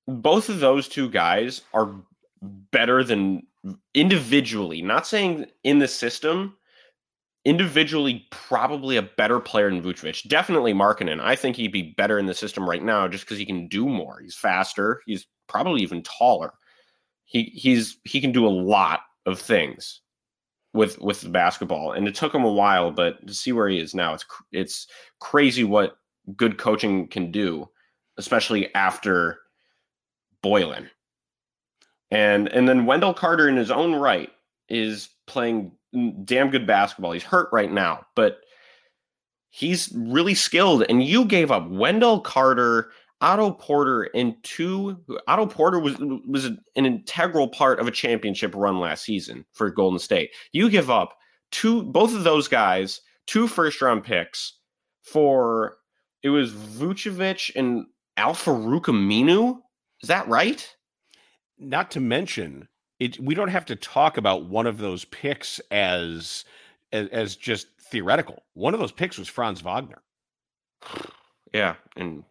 Both 0.07 0.49
of 0.49 0.59
those 0.59 0.87
two 0.87 1.09
guys 1.09 1.61
are 1.73 1.93
better 2.71 3.03
than 3.03 3.45
individually, 3.93 4.81
not 4.81 5.07
saying 5.07 5.45
in 5.63 5.79
the 5.79 5.87
system, 5.87 6.55
individually 7.45 8.27
probably 8.31 8.97
a 8.97 9.01
better 9.01 9.39
player 9.39 9.69
than 9.69 9.81
Vucevic. 9.81 10.27
Definitely 10.27 10.73
Markkanen. 10.73 11.19
I 11.19 11.35
think 11.35 11.55
he'd 11.55 11.71
be 11.71 11.93
better 11.97 12.19
in 12.19 12.25
the 12.25 12.33
system 12.33 12.69
right 12.69 12.83
now 12.83 13.07
just 13.07 13.25
because 13.25 13.37
he 13.37 13.45
can 13.45 13.67
do 13.67 13.87
more. 13.87 14.19
He's 14.19 14.35
faster. 14.35 15.01
He's 15.05 15.27
probably 15.47 15.81
even 15.81 16.03
taller. 16.03 16.53
He 17.25 17.43
he's 17.55 17.97
he 18.03 18.21
can 18.21 18.31
do 18.31 18.45
a 18.45 18.49
lot 18.49 19.01
of 19.25 19.39
things 19.39 20.01
with 20.73 20.99
with 20.99 21.21
the 21.21 21.29
basketball, 21.29 21.93
and 21.93 22.07
it 22.07 22.15
took 22.15 22.33
him 22.33 22.43
a 22.43 22.51
while, 22.51 22.91
but 22.91 23.25
to 23.25 23.33
see 23.33 23.51
where 23.51 23.69
he 23.69 23.79
is 23.79 23.95
now, 23.95 24.13
it's 24.13 24.25
it's 24.51 24.87
crazy 25.19 25.63
what 25.63 25.97
good 26.35 26.57
coaching 26.57 27.07
can 27.07 27.31
do, 27.31 27.69
especially 28.17 28.73
after 28.75 29.39
Boylen. 30.43 30.89
And 32.13 32.47
and 32.49 32.69
then 32.69 32.85
Wendell 32.85 33.15
Carter 33.15 33.49
in 33.49 33.57
his 33.57 33.71
own 33.71 33.95
right 33.95 34.29
is 34.69 35.09
playing 35.25 35.71
damn 36.23 36.51
good 36.51 36.67
basketball. 36.67 37.11
He's 37.11 37.23
hurt 37.23 37.49
right 37.51 37.71
now, 37.71 38.05
but 38.15 38.37
he's 39.49 39.91
really 39.95 40.35
skilled. 40.35 40.85
And 40.87 41.03
you 41.03 41.25
gave 41.25 41.49
up 41.49 41.67
Wendell 41.67 42.21
Carter, 42.21 42.91
Otto 43.21 43.51
Porter 43.51 44.03
and 44.13 44.35
two 44.43 45.01
Otto 45.27 45.47
Porter 45.47 45.79
was 45.79 45.97
was 46.27 46.45
an 46.45 46.59
integral 46.75 47.47
part 47.47 47.79
of 47.79 47.87
a 47.87 47.91
championship 47.91 48.53
run 48.53 48.79
last 48.79 49.03
season 49.03 49.43
for 49.53 49.71
Golden 49.71 49.97
State. 49.97 50.29
You 50.51 50.69
give 50.69 50.91
up 50.91 51.17
two 51.51 51.81
both 51.81 52.13
of 52.13 52.23
those 52.23 52.47
guys, 52.47 53.01
two 53.25 53.47
first 53.47 53.81
round 53.81 54.03
picks 54.03 54.59
for 55.01 55.77
it 56.21 56.29
was 56.29 56.51
Vucevic 56.51 57.51
and 57.55 57.87
Al-Farouq 58.17 58.83
Aminu. 58.83 59.57
Is 60.01 60.09
that 60.09 60.27
right? 60.27 60.69
Not 61.63 61.91
to 61.91 61.99
mention 61.99 62.67
it 62.99 63.19
we 63.19 63.35
don't 63.35 63.49
have 63.49 63.65
to 63.65 63.75
talk 63.75 64.17
about 64.17 64.45
one 64.45 64.67
of 64.67 64.77
those 64.77 65.05
picks 65.05 65.59
as 65.71 66.45
as, 66.91 67.07
as 67.09 67.35
just 67.35 67.67
theoretical. 67.79 68.43
One 68.53 68.73
of 68.73 68.79
those 68.79 68.91
picks 68.91 69.17
was 69.17 69.27
Franz 69.27 69.61
Wagner. 69.61 70.01
Yeah, 71.53 71.75
and 71.95 72.23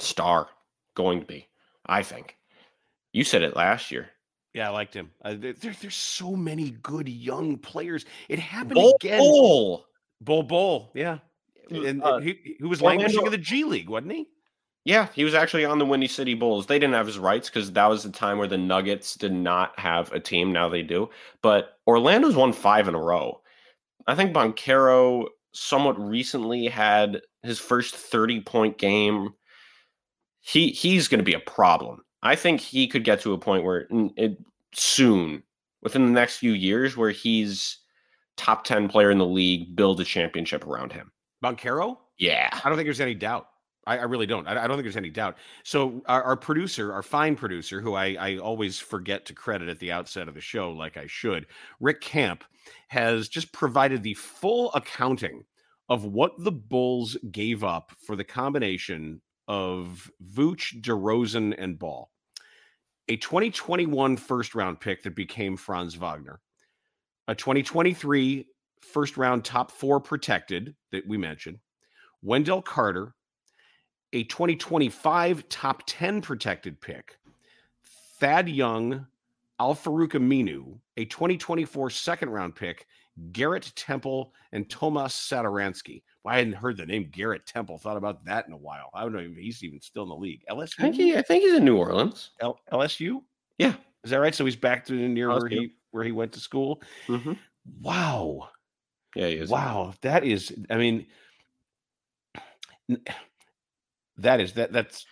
star 0.00 0.48
going 0.96 1.20
to 1.20 1.26
be. 1.26 1.46
I 1.86 2.02
think 2.02 2.36
you 3.12 3.22
said 3.22 3.42
it 3.42 3.54
last 3.54 3.92
year. 3.92 4.08
Yeah, 4.52 4.68
I 4.68 4.72
liked 4.72 4.94
him. 4.94 5.12
Uh, 5.24 5.36
there, 5.38 5.52
there's 5.52 5.94
so 5.94 6.34
many 6.34 6.70
good 6.82 7.08
young 7.08 7.56
players. 7.56 8.04
It 8.28 8.40
happened 8.40 8.74
Bol 8.74 8.96
again. 9.00 9.20
Bol 9.20 10.42
Bol, 10.42 10.90
yeah. 10.92 11.18
And, 11.70 12.02
Uh, 12.02 12.18
he, 12.18 12.56
he 12.58 12.64
was 12.64 12.82
languishing 12.82 13.24
in 13.24 13.30
the 13.30 13.38
G 13.38 13.62
League, 13.62 13.88
wasn't 13.88 14.10
he? 14.12 14.26
Yeah, 14.84 15.08
he 15.14 15.24
was 15.24 15.34
actually 15.34 15.64
on 15.66 15.78
the 15.78 15.84
Windy 15.84 16.08
City 16.08 16.34
Bulls. 16.34 16.66
They 16.66 16.78
didn't 16.78 16.94
have 16.94 17.06
his 17.06 17.18
rights 17.18 17.50
because 17.50 17.70
that 17.72 17.86
was 17.86 18.02
the 18.02 18.10
time 18.10 18.38
where 18.38 18.48
the 18.48 18.56
Nuggets 18.56 19.14
did 19.14 19.32
not 19.32 19.78
have 19.78 20.10
a 20.12 20.20
team. 20.20 20.52
Now 20.52 20.68
they 20.68 20.82
do. 20.82 21.10
But 21.42 21.78
Orlando's 21.86 22.34
won 22.34 22.52
five 22.52 22.88
in 22.88 22.94
a 22.94 23.00
row. 23.00 23.40
I 24.06 24.14
think 24.14 24.34
Banchero 24.34 25.26
somewhat 25.52 26.00
recently 26.00 26.66
had 26.66 27.20
his 27.42 27.58
first 27.58 27.94
30 27.94 28.40
point 28.40 28.78
game. 28.78 29.34
He 30.40 30.70
he's 30.70 31.08
going 31.08 31.18
to 31.18 31.24
be 31.24 31.34
a 31.34 31.40
problem. 31.40 32.02
I 32.22 32.34
think 32.34 32.60
he 32.60 32.88
could 32.88 33.04
get 33.04 33.20
to 33.20 33.34
a 33.34 33.38
point 33.38 33.64
where 33.64 33.86
it, 34.16 34.38
soon, 34.72 35.42
within 35.82 36.06
the 36.06 36.12
next 36.12 36.38
few 36.38 36.52
years, 36.52 36.96
where 36.96 37.10
he's 37.10 37.78
top 38.36 38.64
10 38.64 38.88
player 38.88 39.10
in 39.10 39.18
the 39.18 39.26
league, 39.26 39.76
build 39.76 40.00
a 40.00 40.04
championship 40.04 40.66
around 40.66 40.92
him. 40.92 41.12
Banchero? 41.44 41.98
Yeah. 42.18 42.48
I 42.52 42.68
don't 42.68 42.76
think 42.76 42.86
there's 42.86 43.00
any 43.00 43.14
doubt. 43.14 43.49
I, 43.86 43.98
I 43.98 44.02
really 44.02 44.26
don't. 44.26 44.46
I, 44.46 44.52
I 44.52 44.66
don't 44.66 44.76
think 44.76 44.84
there's 44.84 44.96
any 44.96 45.10
doubt. 45.10 45.36
So 45.64 46.02
our, 46.06 46.22
our 46.22 46.36
producer, 46.36 46.92
our 46.92 47.02
fine 47.02 47.36
producer, 47.36 47.80
who 47.80 47.94
I, 47.94 48.16
I 48.20 48.36
always 48.36 48.78
forget 48.78 49.26
to 49.26 49.34
credit 49.34 49.68
at 49.68 49.78
the 49.78 49.92
outset 49.92 50.28
of 50.28 50.34
the 50.34 50.40
show, 50.40 50.70
like 50.72 50.96
I 50.96 51.06
should, 51.06 51.46
Rick 51.80 52.00
Camp, 52.00 52.44
has 52.88 53.28
just 53.28 53.52
provided 53.52 54.02
the 54.02 54.14
full 54.14 54.72
accounting 54.74 55.44
of 55.88 56.04
what 56.04 56.32
the 56.38 56.52
Bulls 56.52 57.16
gave 57.32 57.64
up 57.64 57.92
for 58.06 58.16
the 58.16 58.24
combination 58.24 59.20
of 59.48 60.10
Vooch, 60.32 60.80
DeRozan, 60.80 61.54
and 61.58 61.78
Ball. 61.78 62.10
A 63.08 63.16
2021 63.16 64.16
first 64.16 64.54
round 64.54 64.78
pick 64.78 65.02
that 65.02 65.16
became 65.16 65.56
Franz 65.56 65.96
Wagner, 65.96 66.40
a 67.26 67.34
2023 67.34 68.46
first 68.82 69.16
round 69.16 69.44
top 69.44 69.72
four 69.72 69.98
protected 69.98 70.76
that 70.92 71.06
we 71.08 71.18
mentioned, 71.18 71.58
Wendell 72.22 72.62
Carter, 72.62 73.14
a 74.12 74.24
2025 74.24 75.48
top 75.48 75.82
10 75.86 76.20
protected 76.20 76.80
pick, 76.80 77.18
Thad 78.18 78.48
Young, 78.48 79.06
Al-Farouq 79.58 80.12
Aminu, 80.12 80.78
a 80.96 81.04
2024 81.04 81.90
second 81.90 82.30
round 82.30 82.54
pick, 82.54 82.86
Garrett 83.32 83.72
Temple, 83.76 84.32
and 84.52 84.68
Tomas 84.68 85.14
Satoransky. 85.14 86.02
Well, 86.24 86.34
I 86.34 86.38
hadn't 86.38 86.54
heard 86.54 86.76
the 86.76 86.86
name 86.86 87.08
Garrett 87.10 87.46
Temple. 87.46 87.78
Thought 87.78 87.96
about 87.96 88.24
that 88.24 88.46
in 88.46 88.52
a 88.52 88.58
while. 88.58 88.90
I 88.94 89.02
don't 89.02 89.12
know 89.12 89.20
if 89.20 89.36
he's 89.36 89.62
even 89.62 89.80
still 89.80 90.02
in 90.04 90.08
the 90.08 90.16
league. 90.16 90.42
LSU? 90.50 90.74
I 90.78 90.82
think, 90.82 90.94
he, 90.96 91.16
I 91.16 91.22
think 91.22 91.44
he's 91.44 91.54
in 91.54 91.64
New 91.64 91.76
Orleans. 91.76 92.30
L- 92.40 92.60
LSU? 92.72 93.22
Yeah. 93.58 93.74
Is 94.04 94.10
that 94.10 94.18
right? 94.18 94.34
So 94.34 94.44
he's 94.44 94.56
back 94.56 94.84
to 94.86 94.92
the 94.92 95.08
near 95.08 95.28
where 95.28 95.48
he 95.48 95.72
where 95.90 96.04
he 96.04 96.12
went 96.12 96.32
to 96.32 96.40
school. 96.40 96.82
Mm-hmm. 97.06 97.32
Wow. 97.82 98.48
Yeah, 99.14 99.26
he 99.26 99.34
is. 99.34 99.50
Wow, 99.50 99.92
that 100.02 100.24
is. 100.24 100.54
I 100.70 100.76
mean, 100.76 101.06
n- 102.88 103.02
that 104.22 104.40
is 104.40 104.52
that 104.54 104.72
that's 104.72 105.06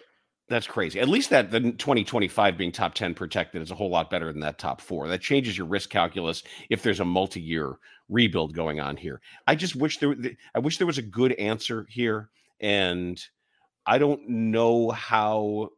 that's 0.49 0.67
crazy. 0.67 0.99
At 0.99 1.09
least 1.09 1.29
that 1.31 1.51
the 1.51 1.61
2025 1.61 2.57
being 2.57 2.73
top 2.73 2.95
10 2.95 3.13
protected 3.15 3.61
is 3.61 3.71
a 3.71 3.75
whole 3.75 3.91
lot 3.91 4.09
better 4.09 4.33
than 4.33 4.41
that 4.41 4.59
top 4.59 4.81
four. 4.81 5.07
That 5.09 5.21
changes 5.21 5.59
your 5.59 5.67
risk 5.67 5.91
calculus 5.91 6.43
if 6.71 6.83
there's 6.83 7.01
a 7.01 7.05
multi-year 7.05 7.77
rebuild 8.09 8.55
going 8.55 8.81
on 8.81 8.97
here. 8.97 9.21
I 9.47 9.55
just 9.55 9.77
wish 9.77 9.99
there. 9.99 10.17
I 10.55 10.59
wish 10.61 10.79
there 10.79 10.87
was 10.87 10.97
a 10.99 11.03
good 11.03 11.33
answer 11.33 11.87
here, 11.91 12.31
and 12.61 13.23
I 13.85 13.99
don't 13.99 14.27
know 14.29 14.91
how 14.91 15.69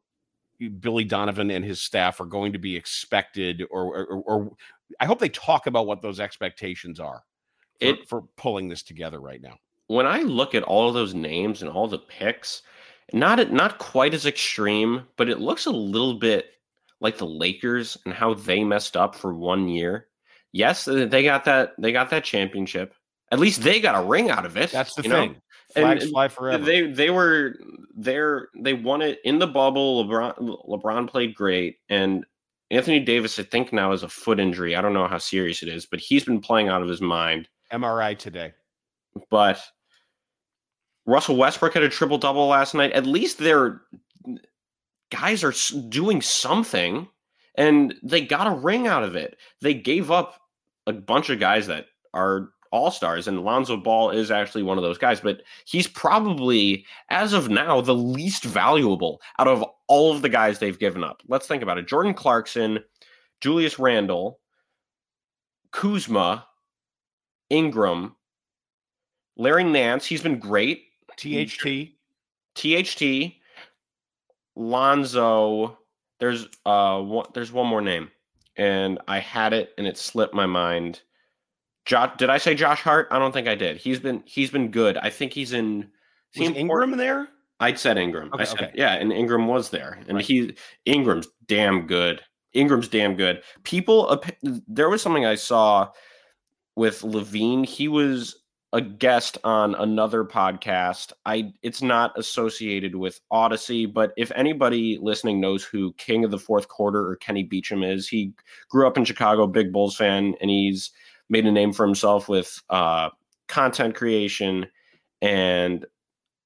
Billy 0.79 1.05
Donovan 1.05 1.51
and 1.51 1.65
his 1.65 1.81
staff 1.81 2.21
are 2.21 2.27
going 2.27 2.53
to 2.53 2.59
be 2.59 2.77
expected, 2.77 3.65
or 3.71 4.05
or, 4.05 4.07
or, 4.27 4.53
I 5.01 5.07
hope 5.07 5.19
they 5.19 5.29
talk 5.31 5.67
about 5.67 5.87
what 5.87 6.01
those 6.03 6.21
expectations 6.21 7.01
are 7.01 7.25
for, 7.81 7.87
It- 7.87 8.09
for 8.09 8.23
pulling 8.37 8.69
this 8.69 8.83
together 8.85 9.21
right 9.21 9.41
now. 9.41 9.57
when 9.89 10.07
I 10.07 10.21
look 10.21 10.55
at 10.55 10.63
all 10.63 10.87
of 10.87 10.95
those 10.95 11.15
names 11.15 11.63
and 11.63 11.71
all 11.71 11.89
the 11.89 11.99
picks, 11.99 12.63
not 13.13 13.53
not 13.53 13.79
quite 13.79 14.15
as 14.15 14.27
extreme, 14.27 15.07
but 15.17 15.29
it 15.29 15.41
looks 15.41 15.67
a 15.67 15.71
little 15.71 16.15
bit 16.15 16.47
like 17.01 17.19
the 17.19 17.27
Lakers 17.27 17.97
and 18.05 18.15
how 18.15 18.35
they 18.35 18.65
messed 18.65 18.97
up 18.97 19.15
for 19.15 19.35
one 19.35 19.69
year. 19.69 20.09
Yes, 20.53 20.85
they 20.85 21.23
got 21.23 21.45
that 21.45 21.75
they 21.79 21.93
got 21.93 22.11
that 22.11 22.25
championship. 22.25 22.95
At 23.33 23.39
least 23.39 23.63
they 23.63 23.81
got 23.81 24.03
a 24.03 24.07
ring 24.07 24.31
out 24.31 24.45
of 24.45 24.57
it. 24.57 24.71
That's 24.71 24.95
the 24.95 25.03
you 25.03 25.09
know? 25.09 25.17
thing. 25.17 25.37
Flags 25.75 26.03
And 26.03 26.13
fly 26.13 26.29
forever. 26.29 26.65
They 26.65 26.91
they 26.91 27.11
were 27.11 27.55
there. 27.95 28.49
They 28.57 28.75
won 28.75 29.03
it 29.03 29.21
in 29.25 29.39
the 29.39 29.47
bubble. 29.47 30.05
LeBron 30.05 30.67
LeBron 30.69 31.09
played 31.09 31.35
great, 31.35 31.77
and 31.89 32.25
Anthony 32.71 33.01
Davis, 33.01 33.39
I 33.39 33.45
think 33.45 33.73
now 33.73 33.93
has 33.93 34.03
a 34.03 34.09
foot 34.09 34.41
injury. 34.41 34.77
I 34.77 34.81
don't 34.81 34.95
know 34.95 35.07
how 35.07 35.19
serious 35.19 35.63
it 35.63 35.69
is, 35.69 35.87
but 35.87 36.01
he's 36.01 36.25
been 36.25 36.41
playing 36.41 36.69
out 36.69 36.83
of 36.83 36.89
his 36.89 37.01
mind. 37.01 37.49
MRI 37.73 38.19
today. 38.19 38.53
But 39.31 39.61
Russell 41.07 41.37
Westbrook 41.37 41.75
had 41.75 41.83
a 41.83 41.89
triple 41.89 42.19
double 42.19 42.47
last 42.47 42.75
night. 42.75 42.93
At 42.93 43.07
least 43.07 43.39
their 43.39 43.83
guys 45.11 45.43
are 45.43 45.55
doing 45.89 46.23
something, 46.23 47.09
and 47.57 47.95
they 48.03 48.21
got 48.21 48.47
a 48.47 48.55
ring 48.55 48.87
out 48.87 49.03
of 49.03 49.17
it. 49.17 49.37
They 49.61 49.75
gave 49.75 50.11
up 50.11 50.41
a 50.87 50.93
bunch 50.93 51.31
of 51.31 51.41
guys 51.41 51.67
that 51.67 51.87
are 52.15 52.51
all 52.73 52.91
stars, 52.91 53.27
and 53.27 53.43
Lonzo 53.43 53.77
Ball 53.77 54.11
is 54.11 54.31
actually 54.31 54.63
one 54.63 54.79
of 54.79 54.85
those 54.85 54.99
guys. 54.99 55.21
But 55.21 55.43
he's 55.65 55.89
probably, 55.89 56.87
as 57.09 57.33
of 57.33 57.49
now, 57.49 57.81
the 57.81 57.95
least 57.95 58.45
valuable 58.45 59.21
out 59.39 59.49
of 59.49 59.65
all 59.89 60.15
of 60.15 60.23
the 60.23 60.29
guys 60.29 60.59
they've 60.59 60.79
given 60.79 61.03
up. 61.03 61.23
Let's 61.27 61.49
think 61.49 61.63
about 61.63 61.79
it: 61.79 61.89
Jordan 61.89 62.15
Clarkson, 62.15 62.79
Julius 63.41 63.79
Randle, 63.79 64.39
Kuzma, 65.73 66.47
Ingram. 67.49 68.15
Larry 69.37 69.65
Nance, 69.65 70.05
he's 70.05 70.23
been 70.23 70.39
great. 70.39 70.83
THT. 71.21 71.91
THT, 72.55 73.35
Lonzo. 74.57 75.79
There's 76.19 76.49
uh 76.67 77.01
one, 77.01 77.27
there's 77.35 77.53
one 77.53 77.67
more 77.67 77.81
name, 77.81 78.11
and 78.57 78.99
I 79.09 79.19
had 79.21 79.53
it 79.53 79.73
and 79.79 79.87
it 79.87 79.97
slipped 79.97 80.35
my 80.35 80.47
mind. 80.47 81.01
Josh, 81.87 82.13
did 82.19 82.29
I 82.29 82.39
say 82.39 82.55
Josh 82.55 82.81
Hart? 82.83 83.09
I 83.11 83.19
don't 83.19 83.33
think 83.33 83.49
I 83.49 83.55
did. 83.55 83.79
He's 83.79 83.99
been 84.01 84.23
he's 84.27 84.51
been 84.51 84.71
good. 84.71 84.99
I 84.99 85.09
think 85.11 85.33
he's 85.33 85.53
in. 85.53 85.89
he 86.33 86.45
in 86.45 86.55
Ingram 86.55 86.97
there? 86.97 87.29
I'd 87.59 87.79
said 87.79 87.99
Ingram. 87.99 88.31
Okay, 88.33 88.43
I 88.43 88.45
said 88.45 88.61
okay. 88.63 88.73
yeah, 88.75 88.95
and 88.95 89.13
Ingram 89.13 89.47
was 89.47 89.71
there, 89.71 89.99
and 90.09 90.17
Right. 90.17 90.25
he 90.25 90.55
Ingram's 90.85 91.29
damn 91.47 91.87
good. 91.87 92.21
Ingram's 92.53 92.89
damn 92.89 93.15
good. 93.17 93.43
People, 93.63 94.23
there 94.67 94.89
was 94.91 95.01
something 95.01 95.25
I 95.25 95.37
saw 95.37 95.89
with 96.75 97.03
LaVine. 97.03 97.65
He 97.65 97.87
was 97.89 98.43
a 98.73 98.81
guest 98.81 99.37
on 99.43 99.75
another 99.75 100.25
podcast. 100.25 101.13
I 101.27 101.53
it's 101.63 101.83
not 101.83 102.17
associated 102.17 102.95
with 102.95 103.21
Audacy, 103.33 103.93
but 103.93 104.13
if 104.17 104.31
anybody 104.35 104.99
listening 105.01 105.41
knows 105.41 105.65
who 105.65 105.93
King 105.95 106.25
of 106.25 106.31
the 106.31 106.39
Fourth 106.39 106.69
Quarter 106.69 107.09
or 107.09 107.17
Kenny 107.17 107.43
Beecham 107.43 107.83
is, 107.83 108.09
he 108.09 108.33
grew 108.69 108.87
up 108.87 108.97
in 108.97 109.05
Chicago, 109.05 109.47
big 109.47 109.73
Bulls 109.73 109.97
fan, 109.97 110.35
and 110.41 110.51
he's 110.51 110.91
made 111.29 111.47
a 111.47 111.53
name 111.53 111.73
for 111.73 111.85
himself 111.85 112.29
with 112.29 112.61
uh, 112.71 113.11
content 113.49 113.95
creation. 113.95 114.67
And 115.21 115.85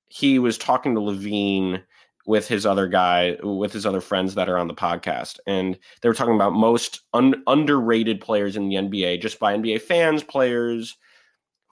he 0.09 0.39
was 0.39 0.57
talking 0.57 0.95
to 0.95 1.01
LaVine 1.01 1.83
with 2.27 2.49
his 2.49 2.65
other 2.65 2.89
guy, 2.89 3.37
with 3.43 3.73
his 3.73 3.85
other 3.85 4.01
friends 4.01 4.35
that 4.35 4.49
are 4.49 4.57
on 4.57 4.69
the 4.69 4.75
podcast, 4.75 5.39
and 5.47 5.79
they 6.01 6.09
were 6.09 6.15
talking 6.15 6.35
about 6.35 6.55
most 6.55 7.03
un- 7.13 7.43
underrated 7.47 8.19
players 8.19 8.57
in 8.57 8.69
the 8.69 8.77
NBA, 8.77 9.21
just 9.21 9.39
by 9.39 9.55
NBA 9.55 9.83
fans, 9.83 10.23
players, 10.23 10.97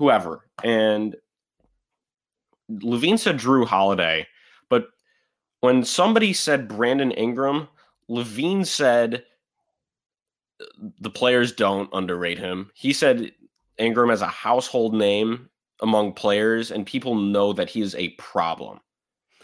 whoever. 0.03 0.45
And 0.65 1.15
LaVine 2.69 3.19
said 3.19 3.39
Jrue 3.39 3.65
Holiday, 3.65 4.27
but 4.69 4.89
when 5.61 5.85
somebody 5.85 6.33
said 6.33 6.67
Brandon 6.67 7.13
Ingram, 7.13 7.69
LaVine 8.11 8.67
said 8.67 9.25
the 10.99 11.11
players 11.11 11.53
don't 11.53 11.89
underrate 11.93 12.39
him. 12.39 12.73
He 12.75 12.93
said 12.93 13.31
Ingram 13.79 14.11
as 14.11 14.23
a 14.23 14.27
household 14.27 14.93
name 14.93 15.49
among 15.81 16.15
players, 16.15 16.73
and 16.73 16.85
people 16.85 17.15
know 17.15 17.53
that 17.53 17.71
he 17.71 17.81
is 17.81 17.95
a 17.95 18.09
problem. 18.11 18.81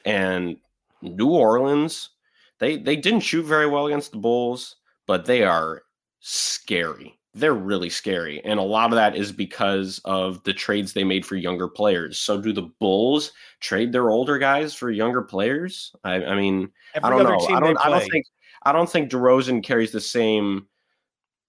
And 0.05 0.57
New 1.03 1.31
Orleans, 1.31 2.11
they 2.59 2.79
they 2.79 2.97
didn't 2.97 3.21
shoot 3.21 3.45
very 3.45 3.69
well 3.69 3.87
against 3.87 4.11
the 4.11 4.19
Bulls, 4.19 4.75
but 5.07 5.25
they 5.25 5.45
are 5.45 5.83
scary. 6.19 7.18
They're 7.35 7.55
really 7.55 7.91
scary. 7.91 8.43
And 8.45 8.59
a 8.59 8.63
lot 8.63 8.91
of 8.91 8.97
that 8.97 9.15
is 9.15 9.33
because 9.33 10.01
of 10.05 10.43
the 10.45 10.53
trades 10.53 10.93
they 10.93 11.05
made 11.05 11.27
for 11.27 11.37
younger 11.37 11.69
players. 11.69 12.19
So 12.19 12.41
do 12.41 12.53
the 12.53 12.71
Bulls 12.81 13.33
trade 13.61 13.93
their 13.93 14.11
older 14.11 14.39
guys 14.39 14.75
for 14.75 14.91
younger 14.91 15.23
players? 15.23 15.95
I, 16.05 16.25
I 16.25 16.35
mean, 16.35 16.71
Every 16.95 17.07
I 17.07 17.11
don't 17.11 17.25
know. 17.25 17.57
I 17.57 17.61
don't 17.61 17.79
I 17.79 17.91
don't 17.91 18.11
think 18.11 18.27
I 18.65 18.73
don't 18.73 18.91
think 18.91 19.11
DeRozan 19.11 19.63
carries 19.63 19.93
the 19.93 20.01
same 20.01 20.67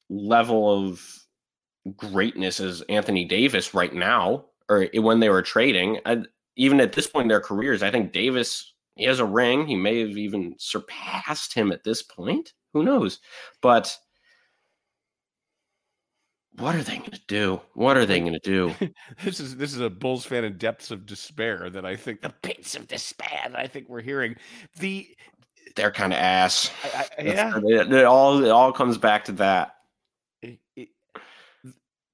level 0.09 0.87
of 0.87 1.01
greatness 1.95 2.59
as 2.59 2.81
Anthony 2.83 3.25
Davis 3.25 3.73
right 3.73 3.93
now, 3.93 4.45
or 4.69 4.87
when 4.95 5.19
they 5.19 5.29
were 5.29 5.41
trading. 5.41 5.99
I, 6.05 6.23
even 6.55 6.81
at 6.81 6.93
this 6.93 7.07
point 7.07 7.23
in 7.23 7.29
their 7.29 7.39
careers, 7.39 7.81
I 7.81 7.89
think 7.89 8.11
Davis 8.11 8.73
he 8.95 9.05
has 9.05 9.19
a 9.19 9.25
ring. 9.25 9.65
He 9.65 9.77
may 9.77 10.01
have 10.01 10.17
even 10.17 10.55
surpassed 10.57 11.53
him 11.53 11.71
at 11.71 11.85
this 11.85 12.03
point. 12.03 12.53
Who 12.73 12.83
knows? 12.83 13.19
But 13.61 13.97
what 16.59 16.75
are 16.75 16.83
they 16.83 16.97
going 16.97 17.11
to 17.11 17.21
do? 17.27 17.61
What 17.73 17.97
are 17.97 18.05
they 18.05 18.19
going 18.19 18.33
to 18.33 18.39
do? 18.39 18.73
this 19.23 19.39
is 19.39 19.55
this 19.55 19.73
is 19.73 19.79
a 19.81 19.89
Bulls 19.89 20.25
fan 20.25 20.43
in 20.43 20.57
depths 20.57 20.91
of 20.91 21.05
despair 21.05 21.69
that 21.69 21.85
I 21.85 21.95
think 21.95 22.21
the 22.21 22.33
pits 22.41 22.75
of 22.75 22.87
despair 22.87 23.47
that 23.49 23.57
I 23.59 23.67
think 23.67 23.89
we're 23.89 24.01
hearing. 24.01 24.35
The 24.77 25.07
They're 25.75 25.91
kind 25.91 26.13
of 26.13 26.19
ass. 26.19 26.69
I, 26.83 27.07
I, 27.17 27.21
yeah, 27.23 27.57
it, 27.63 27.91
it 27.91 28.05
all 28.05 28.43
it 28.43 28.49
all 28.49 28.71
comes 28.71 28.97
back 28.97 29.25
to 29.25 29.31
that. 29.33 29.75
it- 30.41 30.89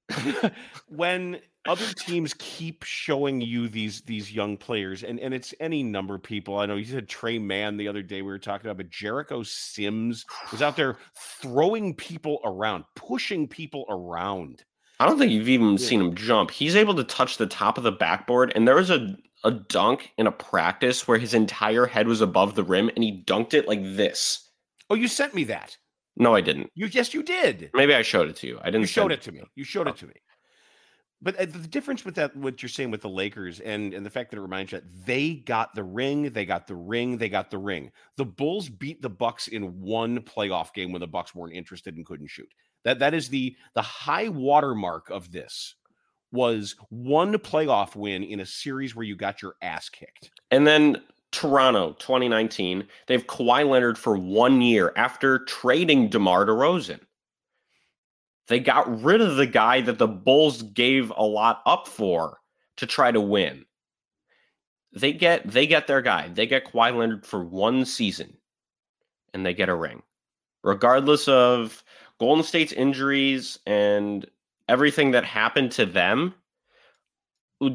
when 0.88 1.40
other 1.68 1.86
teams 1.92 2.34
keep 2.38 2.82
showing 2.82 3.40
you 3.40 3.68
these 3.68 4.00
these 4.02 4.32
young 4.32 4.56
players, 4.56 5.02
and 5.02 5.18
and 5.20 5.32
it's 5.34 5.54
any 5.60 5.82
number 5.82 6.14
of 6.14 6.22
people. 6.22 6.58
I 6.58 6.66
know 6.66 6.76
you 6.76 6.84
said 6.84 7.08
Tre 7.08 7.38
Mann 7.38 7.76
the 7.76 7.88
other 7.88 8.02
day 8.02 8.22
we 8.22 8.28
were 8.28 8.38
talking 8.38 8.66
about, 8.66 8.78
but 8.78 8.90
Jericho 8.90 9.42
Sims 9.42 10.24
was 10.50 10.62
out 10.62 10.76
there 10.76 10.96
throwing 11.40 11.94
people 11.94 12.40
around, 12.44 12.84
pushing 12.94 13.46
people 13.48 13.84
around. 13.88 14.64
I 14.98 15.06
don't 15.06 15.18
think 15.18 15.32
you've 15.32 15.48
even 15.48 15.72
Yeah. 15.72 15.76
seen 15.86 16.00
him 16.00 16.14
jump. 16.14 16.50
He's 16.50 16.74
able 16.74 16.94
to 16.94 17.04
touch 17.04 17.36
the 17.36 17.46
top 17.46 17.76
of 17.76 17.84
the 17.84 17.92
backboard, 17.92 18.52
and 18.54 18.66
there 18.66 18.76
was 18.76 18.90
a 18.90 19.16
a 19.44 19.50
dunk 19.50 20.12
in 20.18 20.26
a 20.26 20.32
practice 20.32 21.06
where 21.06 21.18
his 21.18 21.34
entire 21.34 21.86
head 21.86 22.08
was 22.08 22.20
above 22.20 22.54
the 22.54 22.64
rim, 22.64 22.90
and 22.94 23.04
he 23.04 23.22
dunked 23.26 23.54
it 23.54 23.68
like 23.68 23.82
this. 23.82 24.50
Oh, 24.90 24.94
you 24.94 25.08
sent 25.08 25.34
me 25.34 25.44
that. 25.44 25.76
No, 26.16 26.34
I 26.34 26.40
didn't. 26.40 26.70
You 26.74 26.86
yes, 26.86 27.12
you 27.12 27.22
did. 27.22 27.70
Maybe 27.74 27.94
I 27.94 28.02
showed 28.02 28.28
it 28.28 28.36
to 28.36 28.46
you. 28.46 28.58
I 28.62 28.66
didn't. 28.66 28.82
You 28.82 28.86
showed 28.86 29.12
it 29.12 29.22
to 29.22 29.32
me. 29.32 29.42
You 29.54 29.64
showed 29.64 29.86
it 29.86 29.94
oh. 29.94 29.96
to 29.98 30.06
me. 30.06 30.14
But 31.22 31.36
uh, 31.40 31.46
the 31.46 31.66
difference 31.66 32.04
with 32.04 32.14
that, 32.16 32.36
what 32.36 32.62
you're 32.62 32.68
saying 32.68 32.90
with 32.90 33.00
the 33.00 33.08
Lakers, 33.08 33.60
and 33.60 33.94
and 33.94 34.04
the 34.04 34.10
fact 34.10 34.30
that 34.30 34.36
it 34.36 34.42
reminds 34.42 34.72
you 34.72 34.78
that 34.78 35.06
they 35.06 35.34
got 35.34 35.74
the 35.74 35.84
ring, 35.84 36.30
they 36.30 36.44
got 36.44 36.66
the 36.66 36.76
ring, 36.76 37.16
they 37.16 37.28
got 37.28 37.50
the 37.50 37.58
ring. 37.58 37.90
The 38.16 38.24
Bulls 38.24 38.68
beat 38.68 39.00
the 39.00 39.08
Bucks 39.08 39.48
in 39.48 39.80
one 39.80 40.20
playoff 40.20 40.74
game 40.74 40.92
when 40.92 41.00
the 41.00 41.06
Bucks 41.06 41.34
weren't 41.34 41.54
interested 41.54 41.96
and 41.96 42.04
couldn't 42.04 42.28
shoot. 42.28 42.48
That 42.84 42.98
that 42.98 43.14
is 43.14 43.28
the 43.28 43.56
the 43.74 43.82
high 43.82 44.28
watermark 44.28 45.10
of 45.10 45.32
this 45.32 45.74
was 46.32 46.74
one 46.90 47.34
playoff 47.38 47.96
win 47.96 48.22
in 48.22 48.40
a 48.40 48.46
series 48.46 48.94
where 48.94 49.04
you 49.04 49.16
got 49.16 49.40
your 49.40 49.54
ass 49.62 49.88
kicked. 49.88 50.30
And 50.50 50.66
then 50.66 51.02
Toronto, 51.32 51.92
2019, 51.98 52.86
they 53.06 53.14
have 53.14 53.26
Kawhi 53.26 53.68
Leonard 53.68 53.98
for 53.98 54.16
one 54.16 54.60
year 54.60 54.92
after 54.96 55.40
trading 55.40 56.08
DeMar 56.08 56.46
DeRozan. 56.46 57.00
They 58.48 58.60
got 58.60 59.02
rid 59.02 59.20
of 59.20 59.36
the 59.36 59.46
guy 59.46 59.80
that 59.82 59.98
the 59.98 60.06
Bulls 60.06 60.62
gave 60.62 61.12
a 61.16 61.24
lot 61.24 61.62
up 61.66 61.88
for 61.88 62.38
to 62.76 62.86
try 62.86 63.10
to 63.10 63.20
win. 63.20 63.64
They 64.92 65.12
get 65.12 65.50
they 65.50 65.66
get 65.66 65.86
their 65.86 66.00
guy. 66.00 66.28
They 66.28 66.46
get 66.46 66.66
Kawhi 66.66 66.96
Leonard 66.96 67.26
for 67.26 67.44
one 67.44 67.84
season, 67.84 68.36
and 69.34 69.44
they 69.44 69.52
get 69.52 69.68
a 69.68 69.74
ring, 69.74 70.02
regardless 70.62 71.28
of 71.28 71.82
Golden 72.18 72.44
State's 72.44 72.72
injuries 72.72 73.58
and 73.66 74.26
everything 74.68 75.10
that 75.10 75.24
happened 75.24 75.72
to 75.72 75.86
them. 75.86 76.34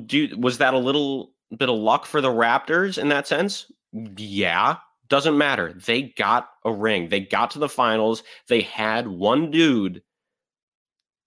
Do 0.06 0.36
was 0.38 0.58
that 0.60 0.74
a 0.74 0.80
little 0.80 1.34
bit 1.58 1.70
of 1.70 1.78
luck 1.78 2.06
for 2.06 2.22
the 2.22 2.30
Raptors 2.30 2.98
in 2.98 3.10
that 3.10 3.28
sense? 3.28 3.72
Yeah, 3.92 4.78
doesn't 5.10 5.38
matter. 5.38 5.74
They 5.74 6.04
got 6.18 6.50
a 6.64 6.72
ring. 6.72 7.10
They 7.10 7.20
got 7.20 7.52
to 7.52 7.60
the 7.60 7.70
finals. 7.70 8.24
They 8.48 8.62
had 8.62 9.08
one 9.08 9.52
dude 9.52 10.02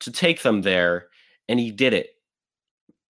to 0.05 0.13
take 0.13 0.43
them 0.43 0.63
there, 0.63 1.09
and 1.49 1.59
he 1.59 1.71
did 1.71 1.93
it. 1.93 2.11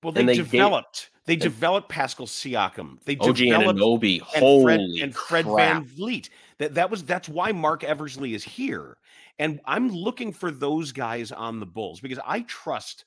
Well, 0.03 0.13
they, 0.13 0.25
they 0.25 0.37
gave- 0.37 0.51
developed. 0.51 1.11
they 1.27 1.37
developed 1.37 1.89
Pascal 1.89 2.27
Siakam. 2.27 2.99
They 3.05 3.17
OG 3.17 3.37
developed 3.37 3.79
Anunoby, 3.79 4.21
and 4.35 4.43
holy 4.43 4.65
Fred 4.65 4.81
and 4.81 5.15
Fred 5.15 5.45
crap. 5.45 5.83
VanVleet. 5.85 6.29
That 6.59 6.75
that 6.75 6.91
was 6.91 7.03
that's 7.03 7.29
why 7.29 7.53
Marc 7.53 7.85
Eversley 7.85 8.35
is 8.35 8.45
here. 8.45 8.97
And 9.39 9.61
I'm 9.65 9.89
looking 9.89 10.33
for 10.33 10.51
those 10.51 10.93
guys 10.93 11.33
on 11.33 11.59
the 11.59 11.67
Bulls 11.67 12.01
because 12.01 12.21
I 12.25 12.43
trust 12.43 13.05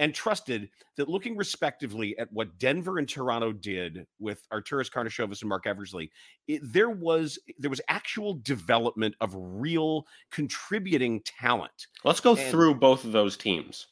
and 0.00 0.12
trusted 0.14 0.68
that 0.96 1.08
looking 1.08 1.36
respectively 1.36 2.18
at 2.18 2.32
what 2.32 2.58
Denver 2.58 2.98
and 2.98 3.08
Toronto 3.08 3.52
did 3.52 4.06
with 4.18 4.44
Arturas 4.52 4.90
Karnisovas 4.90 5.42
and 5.42 5.48
Marc 5.48 5.66
Eversley, 5.66 6.10
it, 6.48 6.60
there 6.64 6.90
was 6.90 7.38
there 7.58 7.70
was 7.70 7.80
actual 7.86 8.34
development 8.42 9.14
of 9.20 9.32
real 9.36 10.06
contributing 10.32 11.20
talent. 11.20 11.86
Let's 12.02 12.20
go 12.20 12.34
And- 12.34 12.50
through 12.50 12.76
both 12.76 13.04
of 13.04 13.12
those 13.12 13.36
teams 13.36 13.86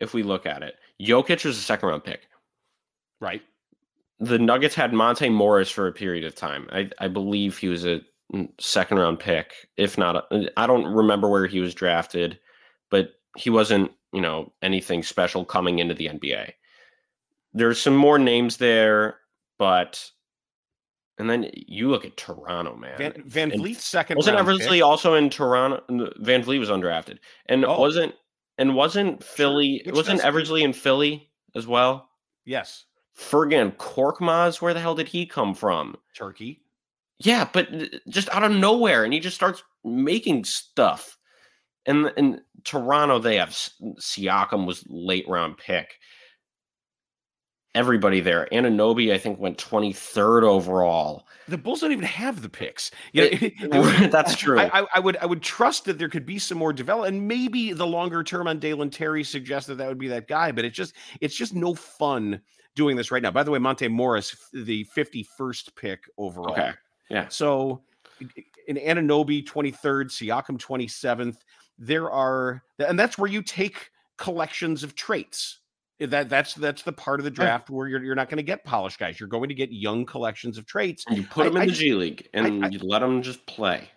if 0.00 0.14
we 0.14 0.22
look 0.22 0.46
at 0.46 0.62
it. 0.62 0.74
Jokic 1.00 1.44
was 1.44 1.58
a 1.58 1.62
second 1.62 1.88
round 1.88 2.04
pick. 2.04 2.28
Right. 3.20 3.42
The 4.20 4.38
Nuggets 4.38 4.74
had 4.74 4.92
Monte 4.92 5.28
Morris 5.30 5.70
for 5.70 5.88
a 5.88 5.92
period 5.92 6.24
of 6.24 6.34
time. 6.34 6.68
I, 6.72 6.90
I 7.00 7.08
believe 7.08 7.56
he 7.56 7.68
was 7.68 7.84
a 7.84 8.00
second 8.60 8.98
round 8.98 9.18
pick, 9.18 9.52
if 9.76 9.96
not, 9.96 10.26
I 10.56 10.66
don't 10.66 10.86
remember 10.86 11.28
where 11.28 11.46
he 11.46 11.60
was 11.60 11.74
drafted, 11.74 12.38
but 12.90 13.10
he 13.36 13.50
wasn't, 13.50 13.90
you 14.14 14.20
know, 14.20 14.52
anything 14.62 15.02
special 15.02 15.44
coming 15.44 15.80
into 15.80 15.92
the 15.94 16.06
NBA. 16.06 16.52
There's 17.52 17.80
some 17.80 17.96
more 17.96 18.18
names 18.18 18.56
there, 18.56 19.18
but, 19.58 20.10
and 21.18 21.28
then 21.28 21.50
you 21.52 21.90
look 21.90 22.04
at 22.04 22.16
Toronto, 22.16 22.76
man. 22.76 22.96
Van, 22.96 23.12
VanVleet's 23.50 23.84
second 23.84 24.16
wasn't 24.16 24.38
Eversley 24.38 24.80
also 24.82 25.14
in 25.14 25.30
Toronto? 25.30 25.82
VanVleet 26.20 26.58
was 26.58 26.70
undrafted, 26.70 27.18
and 27.46 27.64
Oh. 27.64 27.78
wasn't 27.78 28.14
and 28.58 28.74
wasn't 28.74 29.22
Philly? 29.22 29.82
Which 29.84 29.94
wasn't 29.94 30.20
Eversley 30.20 30.62
in 30.62 30.72
Philly 30.72 31.28
as 31.56 31.66
well? 31.66 32.08
Yes. 32.44 32.84
Furkan 33.18 33.76
Korkmaz, 33.76 34.60
where 34.60 34.74
the 34.74 34.80
hell 34.80 34.94
did 34.94 35.08
he 35.08 35.26
come 35.26 35.54
from? 35.54 35.96
Turkey. 36.16 36.60
Yeah, 37.18 37.48
but 37.52 37.72
uh, 37.72 37.86
just 38.08 38.28
out 38.30 38.42
of 38.44 38.52
nowhere, 38.52 39.04
and 39.04 39.12
he 39.12 39.20
just 39.20 39.36
starts 39.36 39.62
making 39.84 40.44
stuff. 40.44 41.16
And 41.86 42.12
in 42.16 42.40
Toronto, 42.64 43.18
they 43.18 43.36
have 43.36 43.50
Siakam 43.50 44.66
was 44.66 44.84
late 44.88 45.28
round 45.28 45.58
pick. 45.58 45.98
Everybody 47.74 48.20
there, 48.20 48.46
Anunoby, 48.52 49.12
I 49.12 49.18
think 49.18 49.40
went 49.40 49.58
twenty 49.58 49.92
third 49.92 50.44
overall. 50.44 51.26
The 51.48 51.58
Bulls 51.58 51.80
don't 51.80 51.90
even 51.90 52.04
have 52.04 52.40
the 52.40 52.48
picks. 52.48 52.92
You 53.12 53.22
know, 53.22 53.28
It- 53.32 53.52
I 53.72 53.78
would- 53.80 54.12
that's 54.12 54.36
true. 54.36 54.60
I, 54.60 54.82
I, 54.82 54.86
I 54.94 55.00
would 55.00 55.16
I 55.16 55.26
would 55.26 55.42
trust 55.42 55.84
that 55.86 55.98
there 55.98 56.08
could 56.08 56.24
be 56.24 56.38
some 56.38 56.56
more 56.56 56.72
development, 56.72 57.16
and 57.16 57.26
maybe 57.26 57.72
the 57.72 57.86
longer 57.86 58.22
term 58.22 58.46
on 58.46 58.60
Dalen 58.60 58.90
Terry 58.90 59.24
suggests 59.24 59.66
that 59.66 59.74
that 59.78 59.88
would 59.88 59.98
be 59.98 60.06
that 60.08 60.28
guy. 60.28 60.52
But 60.52 60.64
it's 60.64 60.76
just 60.76 60.94
it's 61.20 61.34
just 61.34 61.52
no 61.52 61.74
fun 61.74 62.40
doing 62.76 62.94
this 62.96 63.10
right 63.10 63.22
now. 63.22 63.32
By 63.32 63.42
the 63.42 63.50
way, 63.50 63.58
Monte 63.58 63.88
Morris, 63.88 64.36
the 64.52 64.84
fifty 64.84 65.26
first 65.36 65.74
pick 65.74 66.04
overall. 66.16 66.52
Okay, 66.52 66.70
yeah. 67.10 67.26
So 67.26 67.82
in 68.68 68.76
Anunoby, 68.76 69.44
23rd, 69.44 70.04
Siakam, 70.10 70.58
27th. 70.58 71.38
There 71.78 72.10
are, 72.10 72.62
and 72.78 72.98
that's 72.98 73.18
where 73.18 73.30
you 73.30 73.42
take 73.42 73.90
collections 74.18 74.82
of 74.84 74.94
traits. 74.94 75.60
Eh, 76.00 76.06
that 76.06 76.28
that's 76.28 76.54
that's 76.54 76.82
the 76.82 76.92
part 76.92 77.20
of 77.20 77.24
the 77.24 77.30
draft 77.30 77.70
where 77.70 77.88
you're, 77.88 78.02
you're 78.02 78.14
not 78.14 78.28
going 78.28 78.36
to 78.38 78.42
get 78.44 78.64
polished 78.64 78.98
guys. 78.98 79.18
You're 79.18 79.28
going 79.28 79.48
to 79.48 79.54
get 79.54 79.72
young 79.72 80.04
collections 80.06 80.58
of 80.58 80.66
traits. 80.66 81.04
You 81.10 81.24
put 81.24 81.46
I- 81.46 81.48
him 81.48 81.56
in 81.56 81.62
I 81.62 81.66
the 81.66 81.72
G 81.72 81.94
League 81.94 82.28
and 82.34 82.64
I- 82.64 82.68
you 82.68 82.78
let 82.80 83.00
them 83.00 83.22
just 83.22 83.44
play. 83.46 83.88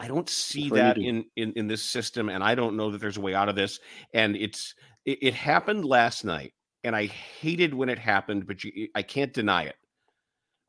I 0.00 0.08
don't 0.08 0.28
see 0.28 0.68
That's 0.68 0.70
what 0.70 0.76
you 0.78 0.82
that 0.82 0.96
do. 0.96 1.00
in, 1.02 1.24
in 1.36 1.52
in 1.52 1.66
this 1.68 1.82
system, 1.82 2.28
and 2.28 2.42
I 2.42 2.54
don't 2.54 2.76
know 2.76 2.90
that 2.90 3.00
there's 3.00 3.18
a 3.18 3.20
way 3.20 3.34
out 3.34 3.48
of 3.48 3.54
this. 3.54 3.78
And 4.14 4.34
it's 4.36 4.74
it, 5.04 5.18
it 5.22 5.34
happened 5.34 5.84
last 5.84 6.24
night, 6.24 6.54
and 6.84 6.96
I 6.96 7.06
hated 7.06 7.72
when 7.72 7.88
it 7.88 7.98
happened, 7.98 8.46
but 8.46 8.64
you, 8.64 8.88
I 8.94 9.02
can't 9.02 9.32
deny 9.32 9.62
it. 9.64 9.76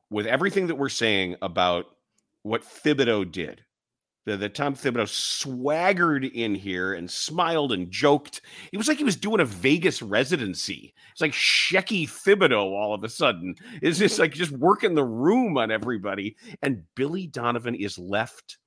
With 0.10 0.28
everything 0.28 0.68
that 0.68 0.76
we're 0.76 0.90
saying 0.90 1.36
about 1.42 1.86
what 2.44 2.64
Thibodeau 2.64 3.30
did, 3.32 3.64
the, 4.28 4.36
the 4.36 4.50
Tom 4.50 4.76
Thibodeau 4.76 5.08
swaggered 5.08 6.26
in 6.26 6.54
here 6.54 6.94
and 6.94 7.10
smiled 7.10 7.72
and 7.72 7.90
joked. 7.90 8.42
It 8.74 8.78
was 8.78 8.90
like 8.90 8.98
he 8.98 9.06
was 9.06 9.16
doing 9.16 9.40
a 9.40 9.46
Vegas 9.46 10.02
residency. 10.02 10.94
It's 11.14 11.22
like 11.22 11.32
Shecky 11.32 12.04
Thibodeau 12.04 12.62
all 12.62 12.94
of 12.94 13.06
a 13.06 13.10
sudden 13.10 13.56
is 13.82 14.00
just 14.00 14.20
like 14.20 14.34
just 14.34 14.52
working 14.52 14.96
the 14.96 15.06
room 15.06 15.58
on 15.58 15.72
everybody. 15.72 16.36
And 16.62 16.84
Billy 16.94 17.28
Donovan 17.28 17.74
is 17.74 17.98
left 17.98 18.58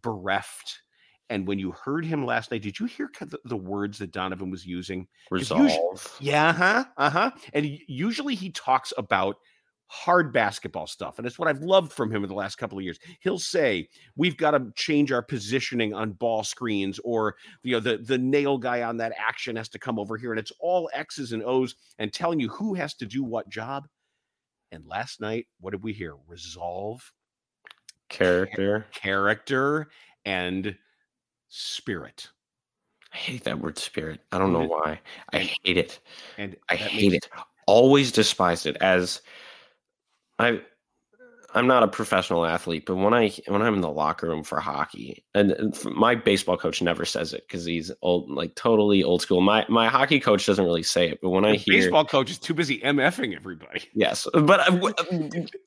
bereft. 0.00 0.82
And 1.28 1.44
when 1.48 1.58
you 1.58 1.72
heard 1.72 2.04
him 2.04 2.24
last 2.24 2.52
night, 2.52 2.62
did 2.62 2.78
you 2.78 2.86
hear 2.86 3.10
the, 3.18 3.40
the 3.44 3.56
words 3.56 3.98
that 3.98 4.12
Donovan 4.12 4.48
was 4.48 4.64
using? 4.64 5.08
Resolve. 5.32 6.16
Yeah, 6.20 6.52
huh, 6.52 6.84
uh 6.96 7.10
huh. 7.10 7.30
And 7.52 7.78
usually 7.88 8.36
he 8.36 8.50
talks 8.50 8.92
about 8.96 9.36
hard 9.92 10.32
basketball 10.32 10.86
stuff. 10.86 11.18
And 11.18 11.26
it's 11.26 11.38
what 11.38 11.48
I've 11.48 11.60
loved 11.60 11.92
from 11.92 12.10
him 12.10 12.22
in 12.24 12.28
the 12.28 12.34
last 12.34 12.56
couple 12.56 12.78
of 12.78 12.84
years. 12.84 12.98
He'll 13.20 13.38
say, 13.38 13.90
We've 14.16 14.38
got 14.38 14.52
to 14.52 14.72
change 14.74 15.12
our 15.12 15.20
positioning 15.20 15.92
on 15.92 16.12
ball 16.12 16.44
screens, 16.44 16.98
or 17.04 17.36
you 17.62 17.72
know, 17.74 17.80
the, 17.80 17.98
the 17.98 18.16
nail 18.16 18.56
guy 18.56 18.82
on 18.82 18.96
that 18.96 19.12
action 19.18 19.54
has 19.56 19.68
to 19.68 19.78
come 19.78 19.98
over 19.98 20.16
here. 20.16 20.32
And 20.32 20.40
it's 20.40 20.52
all 20.60 20.88
X's 20.94 21.32
and 21.32 21.44
O's 21.44 21.74
and 21.98 22.10
telling 22.10 22.40
you 22.40 22.48
who 22.48 22.72
has 22.72 22.94
to 22.94 23.06
do 23.06 23.22
what 23.22 23.50
job. 23.50 23.86
And 24.72 24.86
last 24.86 25.20
night, 25.20 25.46
what 25.60 25.72
did 25.72 25.82
we 25.82 25.92
hear? 25.92 26.14
Resolve, 26.26 27.12
character, 28.08 28.86
character, 28.92 29.88
and 30.24 30.74
spirit. 31.50 32.30
I 33.12 33.18
hate 33.18 33.44
that 33.44 33.58
word 33.58 33.78
spirit. 33.78 34.20
I 34.32 34.38
don't 34.38 34.54
know 34.54 34.64
why. 34.64 35.00
I 35.34 35.50
hate 35.62 35.76
it. 35.76 36.00
And 36.38 36.56
I 36.70 36.76
hate 36.76 37.12
makes- 37.12 37.26
it. 37.26 37.32
Always 37.66 38.10
despised 38.10 38.66
it 38.66 38.76
as 38.80 39.20
I 40.38 40.60
I'm 41.54 41.66
not 41.66 41.82
a 41.82 41.88
professional 41.88 42.46
athlete, 42.46 42.84
but 42.86 42.96
when 42.96 43.12
I 43.12 43.30
when 43.46 43.62
I'm 43.62 43.74
in 43.74 43.80
the 43.82 43.90
locker 43.90 44.28
room 44.28 44.42
for 44.42 44.58
hockey, 44.58 45.24
and, 45.34 45.78
my 45.84 46.14
baseball 46.14 46.56
coach 46.56 46.80
never 46.80 47.04
says 47.04 47.34
it 47.34 47.44
because 47.46 47.64
he's 47.64 47.92
old, 48.00 48.30
like 48.30 48.54
totally 48.54 49.02
old 49.02 49.20
school. 49.22 49.40
My 49.40 49.66
my 49.68 49.88
hockey 49.88 50.18
coach 50.18 50.46
doesn't 50.46 50.64
really 50.64 50.82
say 50.82 51.10
it, 51.10 51.20
but 51.20 51.30
when 51.30 51.44
I 51.44 51.56
hear 51.56 51.80
baseball 51.80 52.04
coach 52.04 52.30
is 52.30 52.38
too 52.38 52.54
busy 52.54 52.80
MFing 52.80 53.36
everybody. 53.36 53.82
yes, 53.94 54.26
but 54.32 54.60
I 54.60 54.70
w- 54.70 54.94
uh, 54.98 55.04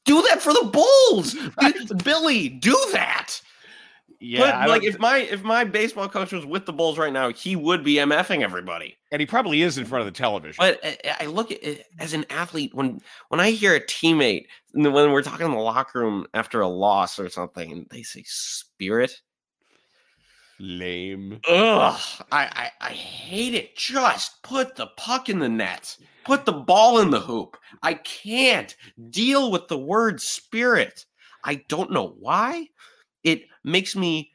do 0.05 0.21
that 0.23 0.41
for 0.41 0.53
the 0.53 0.69
Bulls, 0.71 1.35
Billy, 2.03 2.49
do 2.49 2.77
that. 2.93 3.39
Yeah, 4.19 4.61
Put- 4.63 4.69
like 4.69 4.83
if 4.83 4.97
my 4.99 5.17
if 5.19 5.43
my 5.43 5.63
baseball 5.63 6.07
coach 6.09 6.31
was 6.31 6.45
with 6.45 6.65
the 6.65 6.73
Bulls 6.73 6.97
right 6.97 7.11
now, 7.13 7.31
he 7.31 7.55
would 7.55 7.83
be 7.83 7.95
mfing 7.95 8.41
everybody. 8.41 8.97
and 9.11 9.19
he 9.19 9.25
probably 9.25 9.61
is 9.61 9.77
in 9.77 9.85
front 9.85 10.01
of 10.07 10.13
the 10.13 10.17
television. 10.17 10.55
But 10.59 10.79
I- 10.83 10.97
I 11.21 11.25
look 11.27 11.51
at 11.51 11.63
it 11.63 11.85
as 11.99 12.13
an 12.13 12.25
athlete 12.29 12.73
when 12.73 13.01
when 13.29 13.39
I 13.39 13.51
hear 13.51 13.75
a 13.75 13.79
teammate 13.81 14.45
when 14.73 14.93
we're 14.93 15.21
talking 15.21 15.45
in 15.45 15.51
the 15.51 15.57
locker 15.59 15.99
room 15.99 16.27
after 16.33 16.61
a 16.61 16.67
loss 16.67 17.19
or 17.19 17.29
something, 17.29 17.71
and 17.71 17.87
they 17.91 18.03
say 18.03 18.23
spirit. 18.25 19.21
Lame. 20.59 21.41
Ugh, 21.49 21.99
I, 22.31 22.45
I 22.45 22.71
I 22.81 22.89
hate 22.91 23.53
it. 23.53 23.75
Just 23.75 24.41
put 24.41 24.75
the 24.75 24.87
puck 24.97 25.27
in 25.29 25.39
the 25.39 25.49
net. 25.49 25.97
Put 26.23 26.45
the 26.45 26.53
ball 26.53 26.99
in 26.99 27.09
the 27.11 27.19
hoop. 27.19 27.57
I 27.83 27.95
can't 27.95 28.73
deal 29.09 29.51
with 29.51 29.67
the 29.67 29.77
word 29.77 30.21
spirit. 30.21 31.05
I 31.43 31.55
don't 31.67 31.91
know 31.91 32.15
why. 32.19 32.69
It 33.25 33.43
makes 33.65 33.93
me. 33.95 34.31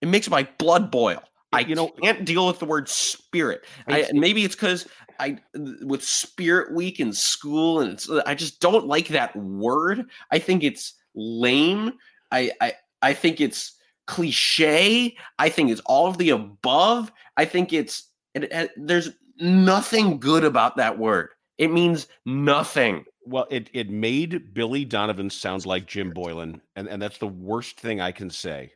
It 0.00 0.06
makes 0.08 0.30
my 0.30 0.46
blood 0.58 0.90
boil. 0.92 1.22
I 1.52 1.60
You 1.60 1.74
know- 1.74 1.88
can't 2.02 2.24
deal 2.24 2.46
with 2.46 2.58
the 2.60 2.64
word 2.64 2.88
spirit. 2.88 3.64
I, 3.88 4.06
maybe 4.12 4.44
it's 4.44 4.54
because 4.54 4.86
I 5.20 5.38
with 5.82 6.02
Spirit 6.02 6.72
Week 6.74 6.98
in 7.00 7.12
school, 7.12 7.80
and 7.80 7.92
it's, 7.92 8.08
I 8.26 8.34
just 8.34 8.60
don't 8.60 8.86
like 8.86 9.08
that 9.08 9.34
word. 9.36 10.04
I 10.30 10.38
think 10.38 10.62
it's 10.64 10.94
lame. 11.14 11.92
I 12.30 12.50
I 12.60 12.72
I 13.02 13.12
think 13.14 13.40
it's 13.40 13.72
cliche. 14.06 15.16
I 15.38 15.48
think 15.48 15.70
it's 15.70 15.80
all 15.86 16.06
of 16.06 16.18
the 16.18 16.30
above. 16.30 17.12
I 17.36 17.44
think 17.44 17.72
it's 17.72 18.08
it, 18.34 18.44
it- 18.44 18.72
there's 18.76 19.10
nothing 19.38 20.18
good 20.20 20.44
about 20.44 20.76
that 20.76 20.98
word. 20.98 21.30
It 21.58 21.70
means 21.70 22.08
nothing. 22.24 23.04
Well, 23.24 23.46
it 23.50 23.70
it 23.72 23.90
made 23.90 24.52
Billy 24.54 24.84
Donovan 24.84 25.30
sound 25.30 25.64
like 25.66 25.86
Jim 25.86 26.10
Boylan, 26.10 26.60
and, 26.76 26.88
and 26.88 27.00
that's 27.00 27.18
the 27.18 27.28
worst 27.28 27.78
thing 27.78 28.00
I 28.00 28.10
can 28.10 28.30
say 28.30 28.72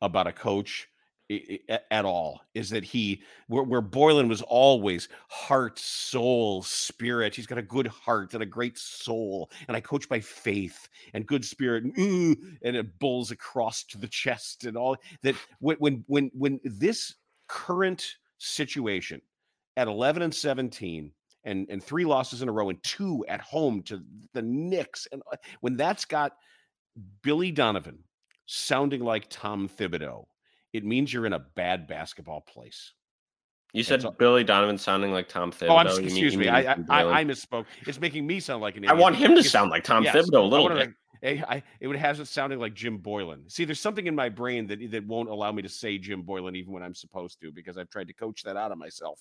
about 0.00 0.26
a 0.26 0.32
coach 0.32 0.86
at 1.90 2.04
all. 2.04 2.40
Is 2.54 2.70
that 2.70 2.84
he 2.84 3.22
where, 3.48 3.62
where 3.62 3.80
Boylan 3.80 4.28
was 4.28 4.42
always 4.42 5.08
heart, 5.28 5.78
soul, 5.78 6.62
spirit. 6.62 7.34
He's 7.34 7.46
got 7.46 7.58
a 7.58 7.62
good 7.62 7.86
heart 7.86 8.34
and 8.34 8.42
a 8.42 8.46
great 8.46 8.78
soul, 8.78 9.50
and 9.66 9.76
I 9.76 9.80
coach 9.80 10.08
by 10.08 10.20
faith 10.20 10.88
and 11.14 11.26
good 11.26 11.44
spirit, 11.44 11.84
and, 11.84 12.36
it 12.62 12.98
bulls 12.98 13.30
across 13.30 13.82
to 13.84 13.98
the 13.98 14.08
chest 14.08 14.64
and 14.64 14.76
all 14.76 14.96
that. 15.22 15.34
When 15.58 16.04
when 16.06 16.30
when 16.34 16.60
this 16.64 17.14
current 17.48 18.16
situation 18.38 19.20
at 19.76 19.88
eleven 19.88 20.22
and 20.22 20.34
seventeen 20.34 21.12
and 21.44 21.66
and 21.70 21.82
three 21.82 22.04
losses 22.04 22.42
in 22.42 22.48
a 22.48 22.52
row 22.52 22.68
and 22.70 22.82
two 22.82 23.24
at 23.28 23.40
home 23.40 23.82
to 23.84 24.02
the 24.34 24.42
Knicks 24.42 25.06
and 25.12 25.22
uh, 25.32 25.36
when 25.60 25.76
that's 25.76 26.04
got 26.04 26.32
Billy 27.22 27.50
Donovan 27.50 27.98
sounding 28.46 29.02
like 29.02 29.26
Tom 29.30 29.68
Thibodeau, 29.68 30.24
it 30.72 30.84
means 30.84 31.12
you're 31.12 31.26
in 31.26 31.32
a 31.32 31.38
bad 31.56 31.86
basketball 31.86 32.40
place. 32.42 32.92
You 33.72 33.84
said 33.84 34.04
all- 34.04 34.10
Billy 34.12 34.42
Donovan 34.44 34.76
sounding 34.78 35.12
like 35.12 35.28
Tom 35.28 35.52
Thibodeau. 35.52 35.68
Oh, 35.70 35.76
I'm 35.76 35.86
You 35.88 35.94
mean- 35.96 36.04
excuse 36.04 36.32
you 36.34 36.38
me. 36.40 36.46
mean 36.46 36.54
I 36.54 36.74
I, 36.88 37.20
I 37.20 37.24
misspoke. 37.24 37.66
It's 37.86 38.00
making 38.00 38.26
me 38.26 38.40
sound 38.40 38.60
like 38.62 38.76
an 38.76 38.88
I 38.88 38.92
want 38.94 39.14
him 39.16 39.28
to 39.30 39.36
Because- 39.36 39.50
sound 39.52 39.70
like 39.70 39.84
Tom 39.84 40.02
yes, 40.04 40.14
Thibodeau 40.16 40.42
a 40.42 40.46
little 40.46 40.68
bit. 40.68 40.90
eh, 41.22 41.42
I, 41.48 41.62
it 41.80 41.86
would 41.86 41.96
have 41.96 42.18
it 42.18 42.26
sounding 42.26 42.58
like 42.58 42.74
Jim 42.74 42.98
Boylan. 42.98 43.48
See, 43.48 43.64
there's 43.64 43.78
something 43.80 44.06
in 44.08 44.14
my 44.16 44.28
brain 44.28 44.66
that 44.66 44.80
that 44.90 45.06
won't 45.06 45.28
allow 45.28 45.52
me 45.52 45.62
to 45.62 45.68
say 45.68 45.96
Jim 45.98 46.22
Boylan 46.22 46.56
even 46.56 46.72
when 46.72 46.82
I'm 46.82 46.94
supposed 46.94 47.40
to 47.42 47.52
because 47.52 47.78
I've 47.78 47.88
tried 47.90 48.08
to 48.08 48.12
coach 48.14 48.42
that 48.42 48.56
out 48.56 48.72
of 48.72 48.78
myself. 48.78 49.20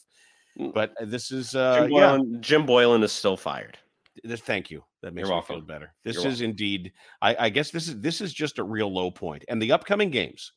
Mm. 0.59 0.73
But 0.73 0.93
uh, 1.01 1.05
this 1.05 1.31
is 1.31 1.55
uh, 1.55 1.81
Jim, 1.81 1.91
yeah. 1.91 2.17
Boylan, 2.17 2.41
Jim 2.41 2.65
Boylan 2.65 3.03
is 3.03 3.11
still 3.11 3.37
fired. 3.37 3.77
Th- 4.25 4.39
Thank 4.41 4.69
you. 4.69 4.83
That 5.01 5.13
makes 5.13 5.27
You're 5.29 5.37
me 5.37 5.43
feel 5.43 5.61
better. 5.61 5.93
This 6.03 6.17
You're 6.17 6.27
is 6.27 6.41
indeed. 6.41 6.91
I, 7.21 7.35
I 7.45 7.49
guess 7.49 7.71
this 7.71 7.87
is 7.87 7.99
this 7.99 8.19
is 8.19 8.33
just 8.33 8.59
a 8.59 8.63
real 8.63 8.93
low 8.93 9.09
point. 9.11 9.45
And 9.47 9.61
the 9.61 9.71
upcoming 9.71 10.09
games, 10.09 10.51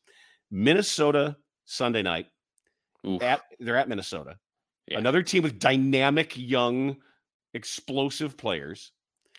Minnesota 0.50 1.36
Sunday 1.64 2.02
night 2.02 2.26
Oof. 3.06 3.22
at 3.22 3.42
they're 3.60 3.76
at 3.76 3.88
Minnesota. 3.88 4.36
Yeah. 4.88 4.98
Another 4.98 5.22
team 5.22 5.44
with 5.44 5.60
dynamic, 5.60 6.36
young, 6.36 6.96
explosive 7.54 8.36
players. 8.36 8.90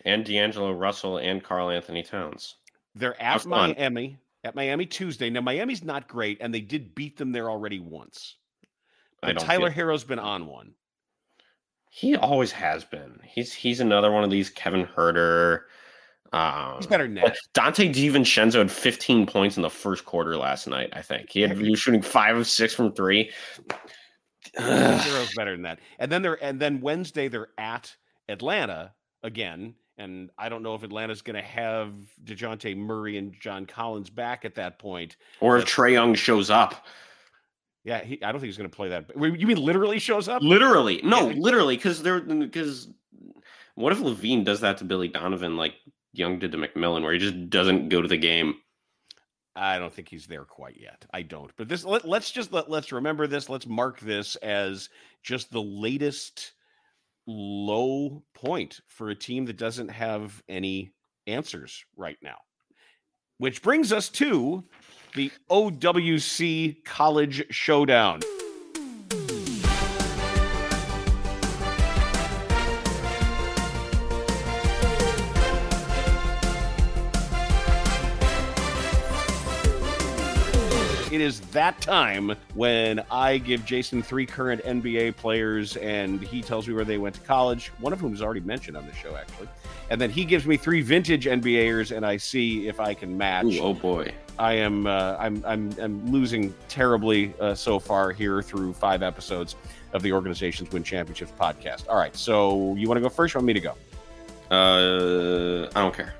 and 0.06 0.24
D'Angelo 0.24 0.72
Russell 0.72 1.18
and 1.18 1.44
Karl-Anthony 1.44 2.02
Towns. 2.02 2.56
They're 2.94 3.20
at. 3.20 3.44
Miami. 3.44 4.18
At 4.44 4.54
Miami 4.54 4.86
Tuesday. 4.86 5.28
Now 5.30 5.40
Miami's 5.42 5.84
not 5.84 6.08
great, 6.08 6.38
and 6.40 6.52
they 6.52 6.60
did 6.60 6.94
beat 6.94 7.16
them 7.16 7.32
there 7.32 7.50
already 7.50 7.78
once. 7.78 8.36
I 9.24 9.32
don't 9.32 9.44
Tyler 9.44 9.68
feel- 9.70 9.74
Herro's 9.74 10.04
been 10.04 10.18
on 10.18 10.46
one. 10.46 10.74
He 11.90 12.16
always 12.16 12.50
has 12.52 12.84
been. 12.84 13.20
He's 13.24 13.52
he's 13.52 13.78
another 13.80 14.10
one 14.10 14.24
of 14.24 14.30
these 14.30 14.50
Kevin 14.50 14.84
Huerter. 14.86 15.60
Um, 16.32 16.78
He's 16.78 16.88
better 16.88 17.04
than 17.04 17.14
that. 17.14 17.36
Donte 17.54 17.94
DiVincenzo 17.94 18.54
had 18.58 18.72
15 18.72 19.24
points 19.26 19.56
in 19.56 19.62
the 19.62 19.70
first 19.70 20.04
quarter 20.04 20.36
last 20.36 20.66
night. 20.66 20.90
I 20.92 21.00
think 21.02 21.30
he 21.30 21.42
had 21.42 21.56
he 21.56 21.70
was 21.70 21.78
shooting 21.78 22.02
five 22.02 22.36
of 22.36 22.48
six 22.48 22.74
from 22.74 22.92
three. 22.92 23.30
Ugh. 24.58 25.00
Herro's 25.00 25.34
better 25.34 25.52
than 25.52 25.62
that. 25.62 25.78
And 25.98 26.10
then 26.10 26.22
they're 26.22 26.42
and 26.42 26.58
then 26.60 26.80
Wednesday 26.80 27.28
they're 27.28 27.48
at 27.58 27.94
Atlanta 28.28 28.92
again. 29.22 29.74
And 29.96 30.30
I 30.36 30.48
don't 30.48 30.64
know 30.64 30.74
if 30.74 30.82
Atlanta's 30.82 31.22
going 31.22 31.36
to 31.36 31.42
have 31.42 31.92
Dejounte 32.24 32.76
Murray 32.76 33.16
and 33.16 33.32
John 33.38 33.64
Collins 33.64 34.10
back 34.10 34.44
at 34.44 34.56
that 34.56 34.80
point. 34.80 35.16
or 35.38 35.56
if 35.58 35.66
Trae 35.66 35.92
Young 35.92 36.14
shows 36.16 36.50
up, 36.50 36.84
Yeah, 37.84 38.02
he, 38.02 38.22
I 38.22 38.32
don't 38.32 38.40
think 38.40 38.48
he's 38.48 38.56
going 38.56 38.70
to 38.70 38.74
play 38.74 38.88
that. 38.88 39.14
Wait, 39.16 39.38
You 39.38 39.46
mean 39.46 39.58
literally 39.58 39.98
shows 39.98 40.28
up? 40.28 40.42
literally, 40.42 41.00
no, 41.04 41.28
Yeah. 41.28 41.36
literally, 41.38 41.76
because 41.76 42.02
they're 42.02 42.20
because 42.20 42.88
what 43.74 43.92
if 43.92 43.98
LaVine 44.00 44.44
does 44.44 44.60
that 44.60 44.78
to 44.78 44.84
Billy 44.84 45.08
Donovan 45.08 45.56
like 45.56 45.74
Young 46.12 46.38
did 46.38 46.52
to 46.52 46.58
McMillan, 46.58 47.02
where 47.02 47.12
he 47.12 47.18
just 47.18 47.50
doesn't 47.50 47.88
go 47.90 48.00
to 48.00 48.08
the 48.08 48.16
game? 48.16 48.54
I 49.56 49.78
don't 49.78 49.92
think 49.92 50.08
he's 50.08 50.26
there 50.26 50.44
quite 50.44 50.80
yet. 50.80 51.04
I 51.12 51.22
don't. 51.22 51.50
But 51.56 51.68
this 51.68 51.84
let, 51.84 52.04
let's 52.08 52.30
just 52.30 52.52
let, 52.52 52.70
let's 52.70 52.90
remember 52.90 53.26
this. 53.26 53.48
Let's 53.48 53.66
mark 53.66 54.00
this 54.00 54.34
as 54.36 54.88
just 55.22 55.52
the 55.52 55.62
latest 55.62 56.52
low 57.26 58.22
point 58.34 58.80
for 58.88 59.10
a 59.10 59.14
team 59.14 59.44
that 59.46 59.56
doesn't 59.56 59.88
have 59.88 60.42
any 60.48 60.90
answers 61.26 61.84
right 61.96 62.18
now. 62.22 62.36
Which 63.38 63.62
brings 63.62 63.92
us 63.92 64.08
to 64.10 64.64
the 65.14 65.30
OWC 65.50 66.84
College 66.84 67.44
Showdown. 67.50 68.20
It 81.14 81.20
is 81.20 81.38
that 81.52 81.80
time 81.80 82.34
when 82.54 83.00
I 83.08 83.38
give 83.38 83.64
Jason 83.64 84.02
three 84.02 84.26
current 84.26 84.60
NBA 84.64 85.14
players 85.14 85.76
and 85.76 86.20
he 86.20 86.42
tells 86.42 86.66
me 86.66 86.74
where 86.74 86.84
they 86.84 86.98
went 86.98 87.14
to 87.14 87.20
college, 87.20 87.68
one 87.78 87.92
of 87.92 88.00
whom 88.00 88.12
is 88.12 88.20
already 88.20 88.40
mentioned 88.40 88.76
on 88.76 88.84
the 88.84 88.92
show, 88.96 89.14
actually. 89.14 89.46
And 89.90 90.00
then 90.00 90.10
he 90.10 90.24
gives 90.24 90.44
me 90.44 90.56
three 90.56 90.80
vintage 90.80 91.26
NBAers 91.26 91.96
and 91.96 92.04
I 92.04 92.16
see 92.16 92.66
if 92.66 92.80
I 92.80 92.94
can 92.94 93.16
match. 93.16 93.44
Ooh, 93.44 93.60
oh 93.60 93.74
boy. 93.74 94.12
I 94.40 94.54
am 94.54 94.88
uh, 94.88 95.14
I'm, 95.20 95.40
I'm 95.46 95.70
I'm 95.80 96.10
losing 96.10 96.52
terribly 96.66 97.32
uh, 97.38 97.54
so 97.54 97.78
far 97.78 98.10
here 98.10 98.42
through 98.42 98.72
five 98.72 99.04
episodes 99.04 99.54
of 99.92 100.02
the 100.02 100.12
Organizations 100.12 100.72
Win 100.72 100.82
Championships 100.82 101.32
podcast. 101.38 101.88
All 101.88 101.96
right, 101.96 102.16
so 102.16 102.74
you 102.74 102.88
want 102.88 102.96
to 102.96 103.02
go 103.02 103.08
first? 103.08 103.36
Or 103.36 103.38
want 103.38 103.46
me 103.46 103.52
to 103.52 103.60
go? 103.60 103.76
Uh, 104.50 105.68
I 105.76 105.80
don't 105.80 105.94
care. 105.94 106.14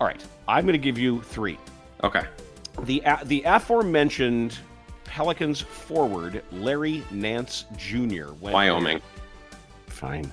All 0.00 0.06
right, 0.06 0.24
I'm 0.48 0.64
going 0.64 0.72
to 0.72 0.78
give 0.78 0.96
you 0.96 1.20
three. 1.20 1.58
Okay. 2.02 2.22
The 2.82 3.02
the 3.24 3.42
aforementioned 3.44 4.58
Pelicans 5.04 5.60
forward 5.60 6.42
Larry 6.50 7.04
Nance 7.10 7.66
Jr. 7.76 8.32
went 8.40 8.54
Wyoming. 8.54 9.00
Fine. 9.86 10.30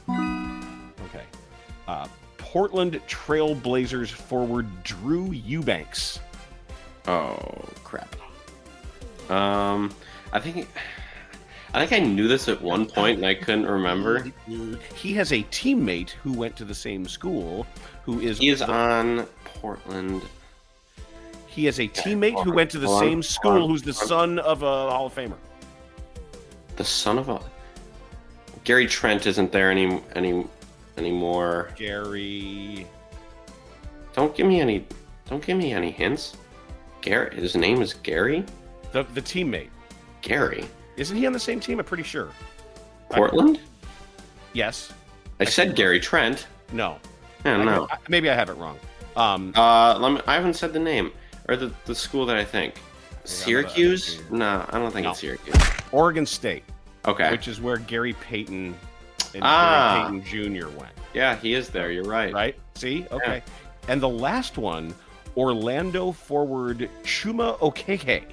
Okay. 1.05 1.23
Uh, 1.87 2.07
Portland 2.37 2.99
Trailblazers 3.07 4.09
forward 4.09 4.67
Drew 4.83 5.31
Eubanks. 5.31 6.19
Oh 7.07 7.37
crap. 7.83 8.15
Um, 9.29 9.93
I 10.33 10.39
think 10.39 10.67
I 11.73 11.85
think 11.85 12.01
I 12.01 12.05
knew 12.05 12.27
this 12.27 12.49
at 12.49 12.61
one 12.61 12.85
point 12.85 13.17
and 13.17 13.25
I 13.25 13.33
couldn't 13.35 13.65
remember. 13.65 14.25
He 14.95 15.13
has 15.13 15.31
a 15.31 15.43
teammate 15.43 16.09
who 16.09 16.33
went 16.33 16.55
to 16.57 16.65
the 16.65 16.75
same 16.75 17.07
school, 17.07 17.65
who 18.03 18.19
is 18.19 18.39
He 18.39 18.49
is 18.49 18.61
on 18.61 19.27
Portland. 19.45 20.21
He 21.51 21.65
has 21.65 21.79
a 21.79 21.87
teammate 21.89 22.41
who 22.43 22.53
went 22.53 22.69
to 22.71 22.79
the 22.79 22.87
Hold 22.87 22.97
on, 23.01 23.03
same 23.03 23.13
hold 23.15 23.25
school, 23.25 23.63
on, 23.63 23.69
who's 23.69 23.81
the 23.83 23.89
on. 23.91 24.07
son 24.07 24.39
of 24.39 24.63
a 24.63 24.65
Hall 24.89 25.07
of 25.07 25.13
Famer. 25.13 25.35
The 26.77 26.85
son 26.85 27.19
of 27.19 27.27
a 27.27 27.41
Gary 28.63 28.87
Trent 28.87 29.25
isn't 29.27 29.51
there 29.51 29.69
any 29.69 30.01
any 30.15 30.45
anymore. 30.97 31.71
Gary. 31.75 32.87
Don't 34.13 34.33
give 34.35 34.47
me 34.47 34.61
any. 34.61 34.85
Don't 35.27 35.45
give 35.45 35.57
me 35.57 35.73
any 35.73 35.91
hints. 35.91 36.37
Gary. 37.01 37.35
His 37.35 37.55
name 37.55 37.81
is 37.81 37.95
Gary. 37.95 38.45
The, 38.93 39.03
the 39.13 39.21
teammate. 39.21 39.69
Gary. 40.21 40.65
Isn't 40.97 41.17
he 41.17 41.25
on 41.25 41.33
the 41.33 41.39
same 41.39 41.59
team? 41.59 41.79
I'm 41.79 41.85
pretty 41.85 42.03
sure. 42.03 42.29
Portland. 43.09 43.59
Yes. 44.53 44.93
I 45.39 45.45
said 45.45 45.75
Gary 45.75 45.99
Trent. 45.99 46.47
No. 46.71 46.97
Yeah, 47.45 47.57
I- 47.57 47.63
no. 47.63 47.87
I- 47.91 47.97
maybe 48.07 48.29
I 48.29 48.35
have 48.35 48.49
it 48.49 48.53
wrong. 48.53 48.77
Um, 49.17 49.51
Uh, 49.55 49.97
let 49.99 50.11
me, 50.13 50.21
I 50.27 50.35
haven't 50.35 50.53
said 50.53 50.71
the 50.71 50.79
name 50.79 51.11
or 51.47 51.55
the, 51.55 51.71
the 51.85 51.95
school 51.95 52.25
that 52.27 52.37
I 52.37 52.43
think. 52.45 52.75
Syracuse? 53.23 54.21
No, 54.31 54.65
I 54.69 54.79
don't 54.79 54.91
think 54.91 55.03
No. 55.05 55.11
it's 55.11 55.19
Syracuse. 55.19 55.55
Oregon 55.91 56.25
State, 56.25 56.63
Okay. 57.05 57.29
which 57.31 57.47
is 57.47 57.61
where 57.61 57.77
Gary 57.77 58.13
Payton 58.13 58.75
and 59.33 59.43
Ah. 59.43 60.07
Gary 60.09 60.21
Payton 60.21 60.55
Jr. 60.59 60.67
went. 60.69 60.91
yeah, 61.13 61.35
he 61.35 61.53
is 61.53 61.69
there. 61.69 61.91
You're 61.91 62.03
right. 62.03 62.33
Right? 62.33 62.55
See? 62.75 63.05
Okay. 63.11 63.43
And 63.87 64.01
the 64.01 64.09
last 64.09 64.57
one, 64.57 64.93
Orlando 65.37 66.11
forward 66.11 66.89
Chuma 67.03 67.57
Okeke. 67.59 68.23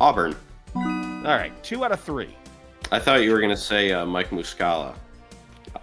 Auburn. 0.00 0.34
All 0.76 0.82
right, 1.24 1.52
two 1.62 1.84
out 1.84 1.92
of 1.92 2.00
three. 2.00 2.36
I 2.92 2.98
thought 2.98 3.22
you 3.22 3.32
were 3.32 3.40
gonna 3.40 3.56
say 3.56 3.92
uh, 3.92 4.04
Mike 4.04 4.30
Muscala. 4.30 4.94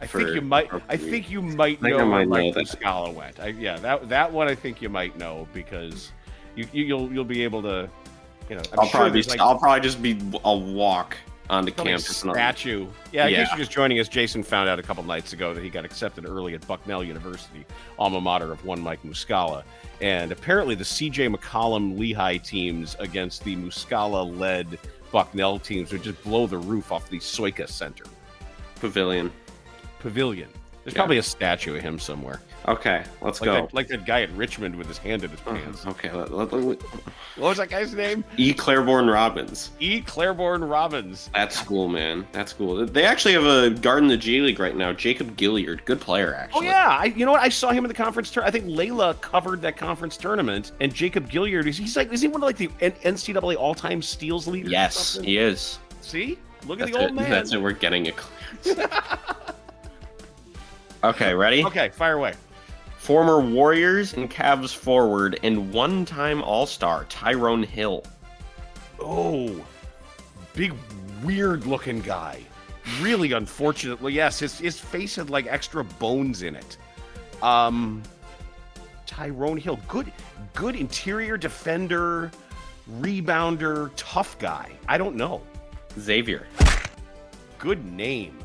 I 0.02 0.06
For- 0.08 0.20
think 0.24 0.36
you 0.36 0.42
might. 0.42 0.70
for- 0.70 0.82
I 0.90 0.98
think 0.98 1.30
you 1.30 1.42
might 1.42 1.78
I 1.80 1.82
think 1.82 1.98
know 1.98 2.00
I 2.00 2.04
where 2.04 2.26
might 2.26 2.28
Mike 2.28 2.54
that. 2.54 2.66
Muscala 2.80 3.14
went. 3.14 3.40
I, 3.40 3.48
yeah, 3.48 3.78
that 3.78 4.10
that 4.10 4.32
one 4.32 4.48
I 4.48 4.56
think 4.56 4.82
you 4.82 4.90
might 4.90 5.18
know 5.18 5.48
because 5.54 6.12
you, 6.56 6.68
you 6.72 6.84
you'll 6.86 7.12
you'll 7.14 7.24
be 7.26 7.44
able 7.44 7.62
to, 7.64 7.90
you 8.50 8.56
know. 8.56 8.62
I'm 8.74 8.80
I'll 8.82 8.86
sure 8.88 9.02
probably 9.02 9.22
be, 9.22 9.30
like 9.30 9.40
I'll 9.40 9.58
probably 9.58 9.82
just 9.82 10.02
be 10.02 10.20
I'll 10.46 10.62
walk 10.62 11.16
onto 11.50 11.72
campus. 11.72 12.18
statue. 12.18 12.88
Yeah, 13.12 13.26
in 13.28 13.34
Yeah. 13.34 13.40
case 13.44 13.50
you're 13.52 13.60
just 13.60 13.72
joining 13.72 14.00
us, 14.00 14.08
Jason 14.08 14.42
found 14.44 14.70
out 14.70 14.80
a 14.80 14.84
couple 14.84 15.04
nights 15.04 15.34
ago 15.34 15.54
that 15.54 15.62
he 15.64 15.70
got 15.70 15.84
accepted 15.84 16.26
early 16.26 16.54
at 16.54 16.66
Bucknell 16.66 17.04
University, 17.04 17.66
alma 18.00 18.22
mater 18.22 18.52
of 18.54 18.64
one 18.66 18.80
Mike 18.82 19.04
Muscala. 19.04 19.64
And 20.00 20.32
apparently, 20.32 20.76
the 20.76 20.84
CJ 20.86 21.34
McCollum 21.36 21.98
Lehigh 21.98 22.38
teams 22.38 22.96
against 23.00 23.44
the 23.44 23.56
Muscala 23.58 24.38
led 24.40 24.80
Bucknell 25.12 25.60
teams 25.60 25.92
would 25.92 26.04
just 26.04 26.24
blow 26.24 26.48
the 26.48 26.58
roof 26.58 26.92
off 26.92 27.10
the 27.10 27.20
Sojka 27.20 27.68
Center 27.68 28.06
Pavilion. 28.80 29.32
pavilion. 30.00 30.48
There's 30.84 30.94
Yeah. 30.96 31.02
probably 31.02 31.18
a 31.18 31.24
statue 31.24 31.76
of 31.76 31.82
him 31.84 32.00
somewhere. 32.00 32.42
Okay, 32.68 33.04
let's 33.22 33.42
Like 33.42 33.46
go. 33.48 33.54
that, 33.54 33.74
like 33.74 33.88
that 33.88 34.06
guy 34.06 34.22
at 34.22 34.30
Richmond 34.34 34.76
with 34.76 34.88
his 34.88 35.00
hand 35.00 35.24
in 35.24 35.32
his 35.32 35.40
Uh, 35.48 35.54
pants. 35.54 35.86
Okay, 35.88 36.12
let, 36.12 36.32
let, 36.32 36.54
let- 36.54 36.80
What 36.84 37.50
was 37.50 37.58
that 37.58 37.70
guy's 37.70 37.92
name? 37.96 38.24
E. 38.38 38.54
Claiborne 38.54 39.08
Robins. 39.08 39.72
E. 39.80 40.00
Claiborne 40.02 40.64
Robins. 40.64 41.32
That's 41.34 41.60
cool, 41.64 41.88
man. 41.88 42.28
That's 42.34 42.54
cool. 42.54 42.86
They 42.86 43.04
actually 43.04 43.34
have 43.34 43.46
a 43.46 43.72
guard 43.72 44.04
in 44.04 44.10
the 44.10 44.18
G 44.18 44.42
League 44.42 44.60
right 44.60 44.76
now. 44.76 44.94
Jacob 44.94 45.36
Gilyard, 45.38 45.84
good 45.86 46.00
player, 46.00 46.36
actually. 46.36 46.68
Oh 46.68 46.70
yeah, 46.70 46.90
I, 47.00 47.06
you 47.06 47.26
know 47.26 47.32
what? 47.32 47.42
I 47.42 47.50
saw 47.50 47.72
him 47.72 47.84
in 47.84 47.88
the 47.88 47.96
conference 47.96 48.30
tour. 48.30 48.44
I 48.44 48.52
think 48.52 48.66
Layla 48.66 49.20
covered 49.22 49.60
that 49.64 49.76
conference 49.76 50.16
tournament, 50.16 50.72
and 50.80 50.94
Jacob 50.94 51.32
Gilyard 51.32 51.66
is 51.66 51.78
he's 51.78 51.96
like 51.98 52.14
is 52.14 52.22
he 52.22 52.28
one 52.28 52.44
of 52.44 52.46
like 52.46 52.58
the 52.58 52.68
NCAA 52.68 53.56
all 53.58 53.74
time 53.74 54.04
steals 54.04 54.46
leaders? 54.48 54.72
Yes, 54.72 55.18
he 55.24 55.40
is. 55.40 55.80
See, 56.02 56.38
look 56.68 56.80
at 56.80 56.88
That's 56.88 56.92
the 56.92 57.00
old 57.02 57.12
it. 57.12 57.16
man. 57.16 57.30
That's 57.32 57.54
it. 57.54 57.62
We're 57.62 57.72
getting 57.72 58.08
a 58.08 58.12
clearance. 58.12 58.92
okay, 61.04 61.34
ready? 61.34 61.66
Okay, 61.66 61.90
fire 61.90 62.14
away. 62.18 62.34
Former 63.02 63.42
Warriors 63.42 64.14
and 64.14 64.30
Cavs 64.30 64.76
forward 64.76 65.40
and 65.42 65.74
one-time 65.74 66.44
All-Star 66.44 67.06
Tyrone 67.10 67.64
Hill. 67.64 68.04
Oh, 69.00 69.66
big 70.54 70.72
weird 71.24 71.66
looking 71.66 72.02
guy. 72.02 72.44
Really 73.00 73.32
unfortunately, 73.32 74.14
yes, 74.14 74.38
his 74.38 74.60
his 74.60 74.80
face 74.80 75.16
had 75.16 75.32
like 75.32 75.48
extra 75.48 75.84
bones 75.84 76.44
in 76.44 76.56
it. 76.56 76.78
Um, 77.42 78.04
Tyrone 79.08 79.58
Hill, 79.58 79.80
good 79.88 80.14
good 80.54 80.76
interior 80.76 81.38
defender, 81.38 82.30
rebounder, 83.00 83.90
tough 83.96 84.38
guy. 84.38 84.74
I 84.88 85.00
don't 85.00 85.16
know. 85.16 85.42
Xavier. 86.00 86.46
Good 87.58 87.84
name. 87.84 88.38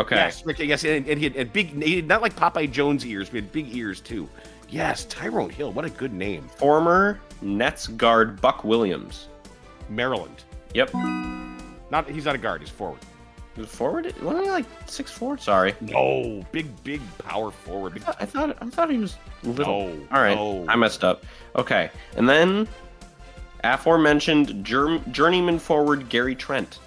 Okay. 0.00 0.16
Yes, 0.16 0.44
Rick, 0.46 0.60
yes, 0.60 0.82
and, 0.84 1.06
and 1.06 1.18
he 1.18 1.24
had 1.24 1.36
and 1.36 1.52
big, 1.52 1.82
he 1.82 1.96
had, 1.96 2.08
not 2.08 2.22
like 2.22 2.34
Popeye 2.34 2.70
Jones 2.72 3.04
ears, 3.04 3.28
but 3.28 3.34
he 3.36 3.40
had 3.42 3.52
big 3.52 3.76
ears 3.76 4.00
too. 4.00 4.28
Yes, 4.70 5.04
Tyrone 5.04 5.50
Hill, 5.50 5.72
what 5.72 5.84
a 5.84 5.90
good 5.90 6.12
name. 6.12 6.48
Former 6.56 7.20
Nets 7.42 7.86
guard 7.86 8.40
Buck 8.40 8.64
Williams. 8.64 9.28
Maryland. 9.90 10.44
Yep. 10.74 10.94
Not 11.90 12.08
he's 12.08 12.24
not 12.24 12.34
a 12.34 12.38
guard, 12.38 12.62
he's 12.62 12.70
forward. 12.70 13.00
Forward? 13.66 14.14
Wasn't 14.22 14.44
he 14.44 14.50
like 14.50 14.64
six 14.86 15.10
four? 15.10 15.36
Sorry. 15.36 15.74
No, 15.82 16.42
big, 16.50 16.82
big 16.82 17.02
power 17.18 17.50
forward. 17.50 17.94
Big, 17.94 18.04
I 18.06 18.24
thought 18.24 18.56
I 18.62 18.66
thought 18.70 18.88
he 18.90 18.96
was 18.96 19.18
little. 19.42 19.88
No, 19.88 20.06
All 20.12 20.22
right, 20.22 20.34
no. 20.34 20.64
I 20.66 20.76
messed 20.76 21.04
up. 21.04 21.26
Okay, 21.56 21.90
and 22.16 22.26
then 22.26 22.66
aforementioned 23.64 24.64
germ- 24.64 25.04
journeyman 25.12 25.58
forward 25.58 26.08
Gary 26.08 26.34
Trent. 26.34 26.78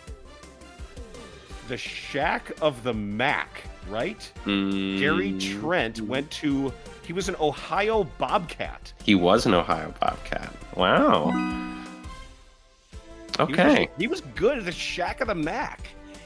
The 1.68 1.76
Shaq 1.76 2.60
of 2.62 2.84
the 2.84 2.94
MAC, 2.94 3.64
right? 3.90 4.32
Mm, 4.46 5.00
Gary 5.00 5.38
Trent 5.40 6.02
went 6.02 6.30
to. 6.32 6.74
He 7.06 7.14
was 7.14 7.30
an 7.30 7.36
Ohio 7.40 8.04
Bobcat. 8.18 8.94
He 9.04 9.16
was 9.16 9.46
an 9.46 9.54
Ohio 9.54 9.94
Bobcat. 10.00 10.54
Wow. 10.76 11.32
He 11.32 13.44
was- 13.44 13.50
Okay. 13.60 13.90
he 13.98 14.08
was 14.08 14.22
good 14.36 14.58
at 14.60 14.66
the 14.66 14.72
Shaq 14.72 15.22
of 15.22 15.28
the 15.28 15.36
MAC. 15.36 15.80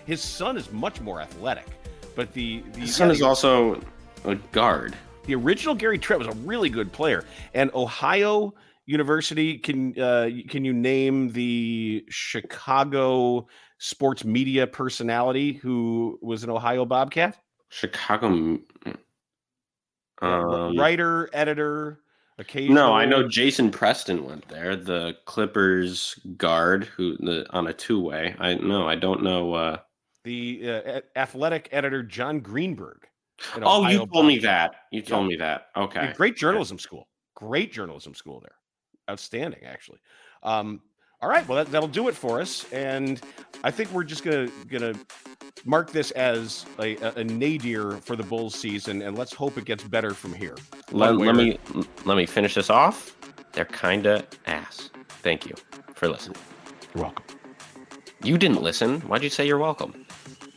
His 0.05 0.21
son 0.21 0.57
is 0.57 0.71
much 0.71 0.99
more 1.01 1.21
athletic, 1.21 1.65
but 2.15 2.33
the 2.33 2.63
the, 2.73 2.81
His 2.81 2.95
son 2.95 3.07
yeah, 3.07 3.13
is 3.13 3.19
the- 3.19 3.25
also 3.25 3.81
a 4.25 4.35
guard. 4.51 4.95
the 5.25 5.35
original 5.35 5.75
Gary 5.75 5.97
Trent 5.99 6.19
was 6.25 6.33
a 6.33 6.37
really 6.39 6.69
good 6.69 6.91
player. 6.91 7.23
And 7.53 7.69
Ohio 7.73 8.53
University 8.85 9.57
can 9.57 9.99
uh, 9.99 10.29
can 10.49 10.63
you 10.65 10.73
name 10.73 11.31
the 11.31 12.05
Chicago 12.09 13.47
sports 13.77 14.23
media 14.25 14.65
personality 14.67 15.53
who 15.53 16.17
was 16.21 16.43
an 16.43 16.49
Ohio 16.49 16.85
Bobcat? 16.85 17.37
Chicago. 17.69 18.59
Um, 20.21 20.77
Writer, 20.77 21.29
editor, 21.33 21.99
occasional. 22.39 22.75
No, 22.75 22.93
I 22.93 23.05
know 23.05 23.27
Jason 23.27 23.69
Preston 23.69 24.25
went 24.25 24.47
there, 24.47 24.75
the 24.75 25.15
Clippers 25.25 26.19
guard 26.37 26.85
who 26.85 27.17
the 27.17 27.45
on 27.51 27.67
a 27.67 27.73
two 27.73 28.01
way. 28.01 28.35
I 28.39 28.55
no, 28.55 28.87
I 28.87 28.95
don't 28.95 29.21
know. 29.21 29.53
Uh, 29.53 29.77
the 30.23 30.61
uh, 30.69 31.01
athletic 31.15 31.69
editor 31.71 32.01
Jon 32.03 32.39
Greenberg. 32.39 33.07
oh, 33.61 33.87
you 33.87 34.07
told 34.07 34.25
me 34.25 34.39
that. 34.39 34.75
You 34.91 35.01
told 35.03 35.25
Yeah. 35.25 35.29
me 35.29 35.35
that. 35.37 35.67
Okay. 35.75 36.13
Great 36.15 36.35
journalism 36.35 36.79
school. 36.79 37.07
Great 37.35 37.71
journalism 37.71 38.15
school 38.15 38.39
there. 38.39 38.55
Outstanding, 39.09 39.63
actually. 39.63 39.99
Um, 40.41 40.81
all 41.21 41.29
right, 41.29 41.47
well 41.47 41.63
that, 41.63 41.71
that'll 41.71 41.87
do 41.87 42.07
it 42.07 42.15
for 42.15 42.39
us, 42.39 42.71
and 42.71 43.21
I 43.63 43.71
think 43.71 43.91
we're 43.91 44.03
just 44.03 44.23
gonna 44.23 44.49
gonna 44.67 44.93
mark 45.65 45.91
this 45.91 46.11
as 46.11 46.65
a, 46.79 46.95
a, 47.19 47.23
nadir 47.23 47.93
for 47.97 48.15
the 48.15 48.23
Bulls 48.23 48.53
season, 48.53 49.01
and 49.01 49.17
let's 49.17 49.33
hope 49.33 49.57
it 49.57 49.65
gets 49.65 49.83
better 49.83 50.13
from 50.13 50.33
here. 50.33 50.55
Let, 50.91 51.17
let 51.17 51.35
me 51.35 51.57
let 52.05 52.17
me 52.17 52.25
finish 52.25 52.53
this 52.53 52.69
off. 52.69 53.17
They're 53.53 53.65
kinda 53.65 54.25
ass. 54.45 54.91
Thank 55.23 55.45
you 55.45 55.55
for 55.95 56.07
listening. 56.07 56.37
You're 56.93 57.05
welcome. 57.05 57.25
You 58.23 58.37
didn't 58.37 58.61
listen. 58.61 59.01
Why'd 59.01 59.23
you 59.23 59.29
say 59.29 59.47
you're 59.47 59.57
welcome? 59.57 60.05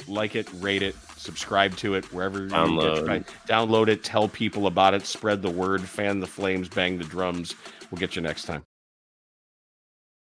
Like 0.06 0.34
it, 0.34 0.48
rate 0.54 0.82
it, 0.82 0.94
subscribe 1.16 1.76
to 1.76 1.94
it 1.94 2.12
wherever 2.12 2.40
you 2.40 2.48
Download. 2.48 3.06
get 3.06 3.16
it. 3.16 3.26
Download 3.46 3.88
it, 3.88 4.02
tell 4.04 4.28
people 4.28 4.66
about 4.66 4.92
it, 4.92 5.06
spread 5.06 5.40
the 5.40 5.50
word, 5.50 5.82
fan 5.82 6.20
the 6.20 6.26
flames, 6.26 6.68
bang 6.68 6.98
the 6.98 7.04
drums. 7.04 7.54
We'll 7.90 7.98
get 7.98 8.16
you 8.16 8.22
next 8.22 8.44
time. 8.44 8.64